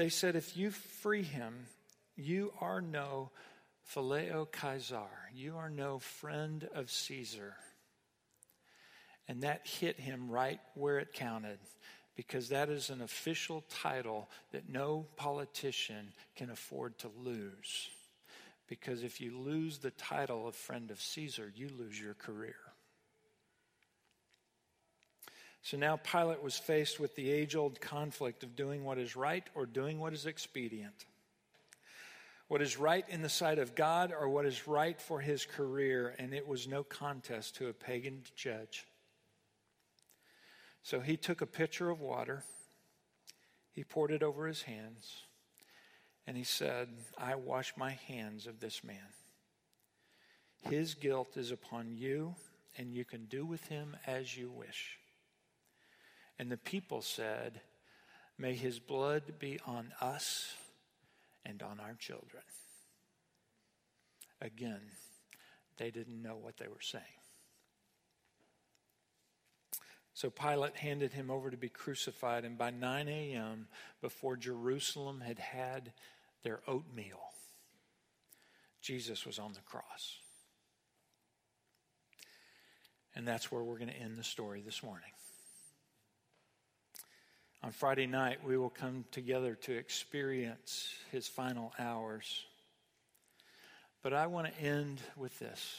They 0.00 0.08
said, 0.08 0.34
If 0.34 0.56
you 0.56 0.70
free 0.70 1.22
him, 1.22 1.66
you 2.16 2.54
are 2.58 2.80
no 2.80 3.32
phileo 3.94 4.48
Caesar. 4.50 5.10
You 5.34 5.58
are 5.58 5.68
no 5.68 5.98
friend 5.98 6.66
of 6.74 6.90
Caesar. 6.90 7.52
And 9.28 9.42
that 9.42 9.66
hit 9.66 10.00
him 10.00 10.30
right 10.30 10.58
where 10.72 11.00
it 11.00 11.12
counted 11.12 11.58
because 12.16 12.48
that 12.48 12.70
is 12.70 12.88
an 12.88 13.02
official 13.02 13.62
title 13.68 14.30
that 14.52 14.70
no 14.70 15.06
politician 15.16 16.14
can 16.34 16.48
afford 16.48 16.96
to 17.00 17.10
lose. 17.22 17.90
Because 18.68 19.02
if 19.02 19.20
you 19.20 19.38
lose 19.38 19.80
the 19.80 19.90
title 19.90 20.48
of 20.48 20.54
friend 20.54 20.90
of 20.90 20.98
Caesar, 21.02 21.52
you 21.54 21.68
lose 21.78 22.00
your 22.00 22.14
career. 22.14 22.56
So 25.62 25.76
now 25.76 25.96
Pilate 25.96 26.42
was 26.42 26.56
faced 26.56 26.98
with 26.98 27.14
the 27.16 27.30
age 27.30 27.54
old 27.54 27.80
conflict 27.80 28.42
of 28.42 28.56
doing 28.56 28.84
what 28.84 28.98
is 28.98 29.14
right 29.14 29.44
or 29.54 29.66
doing 29.66 29.98
what 29.98 30.12
is 30.12 30.26
expedient. 30.26 31.04
What 32.48 32.62
is 32.62 32.78
right 32.78 33.04
in 33.08 33.22
the 33.22 33.28
sight 33.28 33.58
of 33.58 33.74
God 33.74 34.12
or 34.18 34.28
what 34.28 34.46
is 34.46 34.66
right 34.66 35.00
for 35.00 35.20
his 35.20 35.44
career, 35.44 36.14
and 36.18 36.34
it 36.34 36.48
was 36.48 36.66
no 36.66 36.82
contest 36.82 37.56
to 37.56 37.68
a 37.68 37.72
pagan 37.72 38.22
judge. 38.34 38.86
So 40.82 41.00
he 41.00 41.16
took 41.16 41.42
a 41.42 41.46
pitcher 41.46 41.90
of 41.90 42.00
water, 42.00 42.42
he 43.70 43.84
poured 43.84 44.10
it 44.10 44.22
over 44.22 44.46
his 44.46 44.62
hands, 44.62 45.22
and 46.26 46.36
he 46.36 46.42
said, 46.42 46.88
I 47.18 47.34
wash 47.34 47.74
my 47.76 47.98
hands 48.08 48.46
of 48.46 48.60
this 48.60 48.82
man. 48.82 48.96
His 50.62 50.94
guilt 50.94 51.36
is 51.36 51.50
upon 51.50 51.92
you, 51.92 52.34
and 52.76 52.92
you 52.92 53.04
can 53.04 53.26
do 53.26 53.44
with 53.44 53.66
him 53.68 53.96
as 54.06 54.36
you 54.36 54.50
wish. 54.50 54.99
And 56.40 56.50
the 56.50 56.56
people 56.56 57.02
said, 57.02 57.60
May 58.38 58.54
his 58.54 58.78
blood 58.78 59.34
be 59.38 59.60
on 59.66 59.92
us 60.00 60.54
and 61.44 61.62
on 61.62 61.78
our 61.78 61.92
children. 61.98 62.42
Again, 64.40 64.80
they 65.76 65.90
didn't 65.90 66.22
know 66.22 66.38
what 66.40 66.56
they 66.56 66.66
were 66.66 66.80
saying. 66.80 67.04
So 70.14 70.30
Pilate 70.30 70.76
handed 70.76 71.12
him 71.12 71.30
over 71.30 71.50
to 71.50 71.58
be 71.58 71.68
crucified, 71.68 72.46
and 72.46 72.56
by 72.56 72.70
9 72.70 73.06
a.m., 73.06 73.68
before 74.00 74.38
Jerusalem 74.38 75.20
had 75.20 75.38
had 75.38 75.92
their 76.42 76.60
oatmeal, 76.66 77.20
Jesus 78.80 79.26
was 79.26 79.38
on 79.38 79.52
the 79.52 79.60
cross. 79.60 80.16
And 83.14 83.28
that's 83.28 83.52
where 83.52 83.62
we're 83.62 83.76
going 83.76 83.90
to 83.90 84.00
end 84.00 84.18
the 84.18 84.24
story 84.24 84.62
this 84.64 84.82
morning. 84.82 85.10
On 87.62 87.70
Friday 87.72 88.06
night, 88.06 88.38
we 88.44 88.56
will 88.56 88.70
come 88.70 89.04
together 89.10 89.54
to 89.54 89.72
experience 89.72 90.94
his 91.12 91.28
final 91.28 91.72
hours. 91.78 92.44
But 94.02 94.14
I 94.14 94.26
want 94.28 94.46
to 94.46 94.62
end 94.62 94.98
with 95.16 95.38
this. 95.38 95.76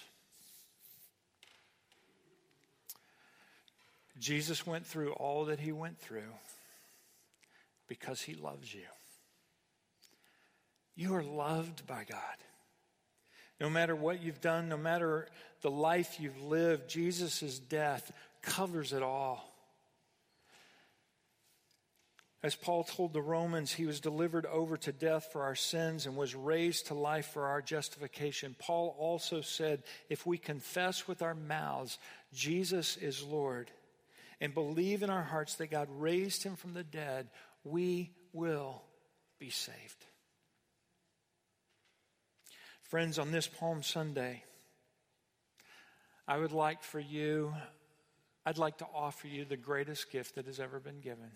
Jesus 4.20 4.68
went 4.68 4.86
through 4.86 5.14
all 5.14 5.46
that 5.46 5.60
he 5.60 5.72
went 5.72 5.98
through 5.98 6.34
because 7.88 8.22
he 8.22 8.36
loves 8.36 8.72
you. 8.72 8.86
You 10.96 11.16
are 11.16 11.24
loved 11.24 11.88
by 11.88 12.04
God. 12.08 12.20
No 13.60 13.70
matter 13.70 13.96
what 13.96 14.22
you've 14.22 14.42
done, 14.42 14.70
no 14.70 14.78
matter 14.78 15.28
the 15.62 15.72
life 15.72 16.20
you've 16.20 16.44
lived, 16.44 16.90
Jesus' 16.90 17.58
death 17.58 18.12
covers 18.44 18.94
it 18.94 19.02
all. 19.02 19.51
As 22.44 22.56
Paul 22.56 22.84
told 22.84 23.14
the 23.14 23.22
Romans, 23.22 23.72
he 23.72 23.86
was 23.86 24.00
delivered 24.00 24.48
over 24.48 24.76
to 24.78 24.92
death 24.92 25.30
for 25.32 25.44
our 25.44 25.54
sins 25.54 26.08
and 26.08 26.18
was 26.18 26.34
raised 26.34 26.88
to 26.88 26.96
life 26.96 27.28
for 27.28 27.46
our 27.46 27.62
justification. 27.62 28.56
Paul 28.58 28.96
also 28.98 29.42
said, 29.42 29.84
if 30.10 30.26
we 30.26 30.40
confess 30.40 31.08
with 31.08 31.22
our 31.22 31.36
mouths 31.36 32.00
Jesus 32.34 32.98
is 32.98 33.22
Lord 33.22 33.70
and 34.40 34.56
believe 34.56 35.04
in 35.04 35.12
our 35.12 35.22
hearts 35.22 35.56
that 35.56 35.70
God 35.70 35.88
raised 35.92 36.44
him 36.44 36.56
from 36.56 36.74
the 36.74 36.84
dead, 36.84 37.28
we 37.64 38.12
will 38.34 38.82
be 39.38 39.52
saved. 39.52 40.06
Friends, 42.82 43.20
on 43.20 43.32
this 43.32 43.48
Palm 43.48 43.84
Sunday, 43.84 44.44
I 46.28 46.40
would 46.40 46.52
like 46.52 46.82
for 46.82 47.00
you, 47.00 47.54
I'd 48.48 48.58
like 48.58 48.80
to 48.80 48.88
offer 48.96 49.28
you 49.28 49.46
the 49.46 49.58
greatest 49.58 50.12
gift 50.12 50.36
that 50.36 50.48
has 50.48 50.60
ever 50.60 50.80
been 50.80 51.02
given 51.02 51.30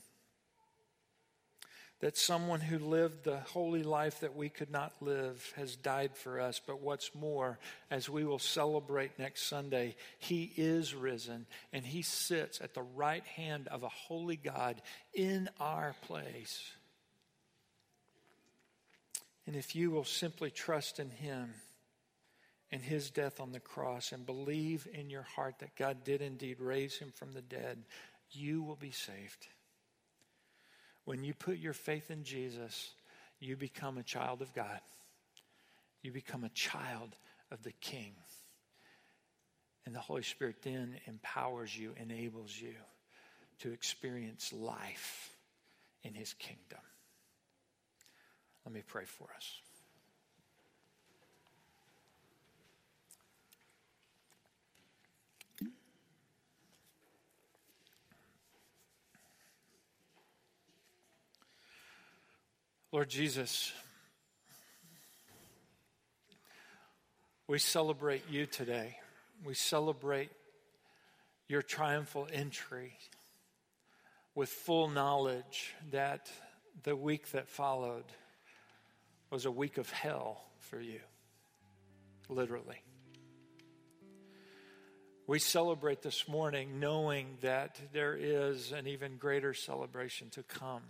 that 2.01 2.17
someone 2.17 2.59
who 2.59 2.77
lived 2.77 3.23
the 3.23 3.39
holy 3.39 3.83
life 3.83 4.19
that 4.19 4.35
we 4.35 4.49
could 4.49 4.69
not 4.69 4.93
live 5.01 5.53
has 5.55 5.75
died 5.75 6.15
for 6.15 6.39
us. 6.39 6.59
But 6.65 6.81
what's 6.81 7.15
more, 7.15 7.57
as 7.89 8.09
we 8.09 8.25
will 8.25 8.39
celebrate 8.39 9.17
next 9.17 9.43
Sunday, 9.43 9.95
he 10.19 10.51
is 10.57 10.93
risen 10.93 11.45
and 11.71 11.85
he 11.85 12.01
sits 12.01 12.59
at 12.61 12.73
the 12.73 12.83
right 12.83 13.25
hand 13.25 13.67
of 13.69 13.83
a 13.83 13.89
holy 13.89 14.35
God 14.35 14.81
in 15.13 15.49
our 15.59 15.95
place. 16.01 16.69
And 19.47 19.55
if 19.55 19.75
you 19.75 19.91
will 19.91 20.03
simply 20.03 20.51
trust 20.51 20.99
in 20.99 21.09
him 21.09 21.53
and 22.71 22.81
his 22.81 23.09
death 23.09 23.39
on 23.39 23.51
the 23.51 23.59
cross 23.59 24.11
and 24.11 24.25
believe 24.25 24.87
in 24.91 25.09
your 25.09 25.23
heart 25.23 25.59
that 25.59 25.75
God 25.77 26.03
did 26.03 26.21
indeed 26.21 26.59
raise 26.59 26.97
him 26.97 27.13
from 27.15 27.31
the 27.31 27.41
dead, 27.41 27.83
you 28.31 28.63
will 28.63 28.75
be 28.75 28.91
saved. 28.91 29.47
When 31.05 31.23
you 31.23 31.33
put 31.33 31.57
your 31.57 31.73
faith 31.73 32.11
in 32.11 32.23
Jesus, 32.23 32.91
you 33.39 33.55
become 33.55 33.97
a 33.97 34.03
child 34.03 34.41
of 34.41 34.53
God. 34.53 34.79
You 36.01 36.11
become 36.11 36.43
a 36.43 36.49
child 36.49 37.15
of 37.51 37.63
the 37.63 37.71
King. 37.73 38.13
And 39.85 39.93
the 39.93 39.99
Holy 39.99 40.23
Spirit 40.23 40.57
then 40.63 40.95
empowers 41.05 41.77
you, 41.77 41.93
enables 41.97 42.59
you 42.59 42.73
to 43.59 43.71
experience 43.71 44.51
life 44.51 45.29
in 46.03 46.13
His 46.13 46.33
kingdom. 46.33 46.79
Let 48.65 48.73
me 48.73 48.81
pray 48.85 49.05
for 49.05 49.27
us. 49.37 49.59
Lord 62.95 63.09
Jesus, 63.09 63.73
we 67.45 67.59
celebrate 67.59 68.23
you 68.31 68.45
today. 68.45 68.95
We 69.43 69.53
celebrate 69.53 70.29
your 71.49 71.61
triumphal 71.61 72.29
entry 72.31 72.93
with 74.33 74.47
full 74.47 74.87
knowledge 74.87 75.75
that 75.91 76.31
the 76.83 76.95
week 76.95 77.31
that 77.31 77.49
followed 77.49 78.05
was 79.29 79.43
a 79.43 79.51
week 79.51 79.77
of 79.77 79.89
hell 79.89 80.45
for 80.61 80.79
you, 80.79 81.01
literally. 82.29 82.81
We 85.27 85.39
celebrate 85.39 86.01
this 86.01 86.29
morning 86.29 86.79
knowing 86.79 87.39
that 87.41 87.77
there 87.91 88.15
is 88.15 88.71
an 88.71 88.87
even 88.87 89.17
greater 89.17 89.53
celebration 89.53 90.29
to 90.29 90.43
come. 90.43 90.83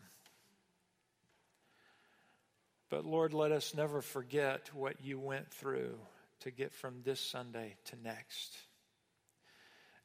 But 2.95 3.03
Lord, 3.05 3.33
let 3.33 3.51
us 3.51 3.73
never 3.75 4.01
forget 4.01 4.69
what 4.73 5.03
you 5.03 5.19
went 5.19 5.51
through 5.51 5.99
to 6.39 6.49
get 6.49 6.73
from 6.73 7.01
this 7.03 7.19
Sunday 7.19 7.75
to 7.87 7.97
next. 8.01 8.55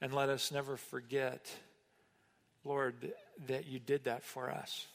And 0.01 0.12
let 0.12 0.28
us 0.28 0.51
never 0.51 0.76
forget, 0.76 1.49
Lord, 2.64 3.12
that 3.47 3.68
you 3.68 3.78
did 3.78 4.07
that 4.07 4.24
for 4.24 4.51
us, 4.51 4.88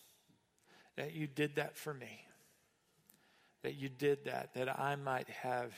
that 0.97 1.13
you 1.13 1.25
did 1.25 1.55
that 1.55 1.77
for 1.77 1.93
me, 1.93 2.19
that 3.63 3.75
you 3.75 3.87
did 3.87 4.25
that, 4.25 4.55
that 4.55 4.77
I 4.77 4.97
might 4.97 5.29
have, 5.29 5.71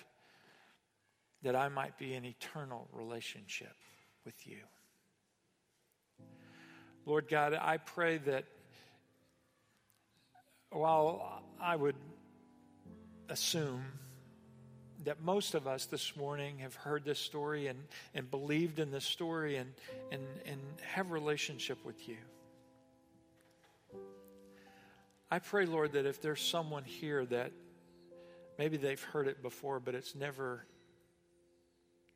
that 1.43 1.55
I 1.55 1.69
might 1.69 1.99
be 1.99 2.15
in 2.15 2.25
eternal 2.25 2.87
relationship 2.93 3.75
with 4.25 4.47
you. 4.47 4.61
Lord 7.05 7.27
God, 7.27 7.53
I 7.53 7.77
pray 7.77 8.17
that 8.17 8.45
while 10.71 11.41
I 11.59 11.75
would 11.75 11.95
assume 13.29 13.83
that 15.05 15.21
most 15.21 15.55
of 15.55 15.67
us 15.67 15.85
this 15.85 16.15
morning 16.17 16.59
have 16.59 16.75
heard 16.75 17.05
this 17.05 17.19
story 17.19 17.67
and, 17.67 17.79
and 18.13 18.29
believed 18.29 18.79
in 18.79 18.91
this 18.91 19.05
story 19.05 19.55
and, 19.55 19.73
and, 20.11 20.21
and 20.45 20.59
have 20.81 21.11
relationship 21.11 21.77
with 21.85 22.09
you. 22.09 22.17
I 25.29 25.39
pray, 25.39 25.65
Lord, 25.65 25.93
that 25.93 26.05
if 26.05 26.21
there's 26.21 26.41
someone 26.41 26.83
here 26.83 27.25
that 27.25 27.51
maybe 28.57 28.77
they've 28.77 29.01
heard 29.01 29.27
it 29.27 29.41
before, 29.41 29.79
but 29.79 29.95
it's 29.95 30.15
never 30.15 30.65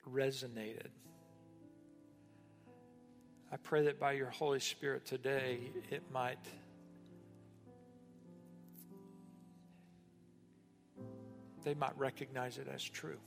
resonated, 0.09 0.87
I 3.51 3.57
pray 3.57 3.83
that 3.83 3.99
by 3.99 4.13
your 4.13 4.29
Holy 4.29 4.61
Spirit 4.61 5.05
today, 5.05 5.59
it 5.89 6.03
might 6.11 6.39
they 11.63 11.73
might 11.73 11.97
recognize 11.97 12.57
it 12.57 12.67
as 12.73 12.83
true. 12.83 13.19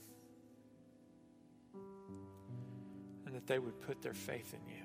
And 3.25 3.35
that 3.35 3.47
they 3.47 3.59
would 3.59 3.81
put 3.81 4.01
their 4.01 4.13
faith 4.13 4.53
in 4.53 4.73
you. 4.73 4.81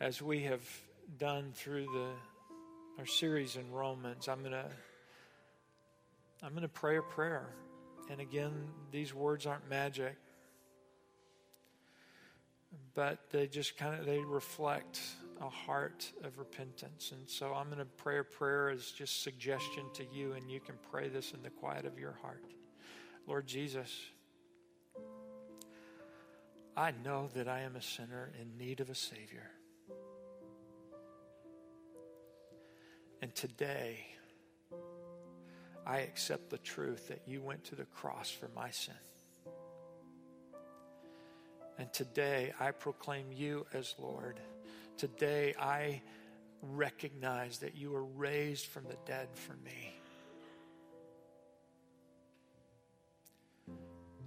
As 0.00 0.22
we 0.22 0.42
have 0.42 0.62
done 1.18 1.52
through 1.54 1.86
the 1.86 2.10
our 2.98 3.06
series 3.06 3.56
in 3.56 3.70
Romans, 3.70 4.28
I'm 4.28 4.42
gonna 4.42 4.66
I'm 6.42 6.54
gonna 6.54 6.68
pray 6.68 6.98
a 6.98 7.02
prayer. 7.02 7.46
And 8.10 8.20
again, 8.20 8.52
these 8.90 9.12
words 9.14 9.46
aren't 9.46 9.68
magic. 9.68 10.16
But 12.94 13.18
they 13.30 13.46
just 13.46 13.76
kind 13.76 13.98
of 13.98 14.06
they 14.06 14.18
reflect 14.18 15.00
a 15.40 15.48
heart 15.48 16.10
of 16.24 16.38
repentance. 16.38 17.12
And 17.12 17.28
so 17.28 17.54
I'm 17.54 17.66
going 17.66 17.78
to 17.78 17.84
pray 17.84 18.18
a 18.18 18.24
prayer 18.24 18.70
as 18.70 18.90
just 18.90 19.22
suggestion 19.22 19.84
to 19.94 20.04
you, 20.12 20.32
and 20.32 20.50
you 20.50 20.60
can 20.60 20.74
pray 20.90 21.08
this 21.08 21.32
in 21.32 21.42
the 21.42 21.50
quiet 21.50 21.84
of 21.84 21.98
your 21.98 22.18
heart. 22.22 22.44
Lord 23.26 23.46
Jesus, 23.46 23.94
I 26.76 26.92
know 27.04 27.28
that 27.34 27.48
I 27.48 27.60
am 27.60 27.76
a 27.76 27.82
sinner 27.82 28.32
in 28.40 28.56
need 28.56 28.80
of 28.80 28.90
a 28.90 28.94
Savior. 28.94 29.50
And 33.20 33.34
today, 33.34 33.98
I 35.86 35.98
accept 35.98 36.50
the 36.50 36.58
truth 36.58 37.08
that 37.08 37.22
you 37.26 37.42
went 37.42 37.64
to 37.64 37.74
the 37.74 37.84
cross 37.84 38.30
for 38.30 38.48
my 38.54 38.70
sin. 38.70 38.94
And 41.78 41.92
today, 41.92 42.52
I 42.60 42.70
proclaim 42.72 43.26
you 43.32 43.66
as 43.72 43.94
Lord. 43.98 44.40
Today, 44.98 45.54
I 45.60 46.02
recognize 46.60 47.58
that 47.58 47.76
you 47.76 47.92
were 47.92 48.04
raised 48.04 48.66
from 48.66 48.82
the 48.84 48.96
dead 49.06 49.28
for 49.32 49.54
me. 49.64 49.94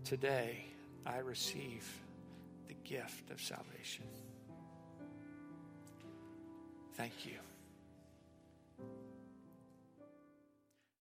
Today, 0.05 0.63
I 1.05 1.17
receive 1.17 1.85
the 2.69 2.75
gift 2.85 3.31
of 3.31 3.41
salvation. 3.41 4.05
Thank 6.93 7.25
you. 7.25 7.50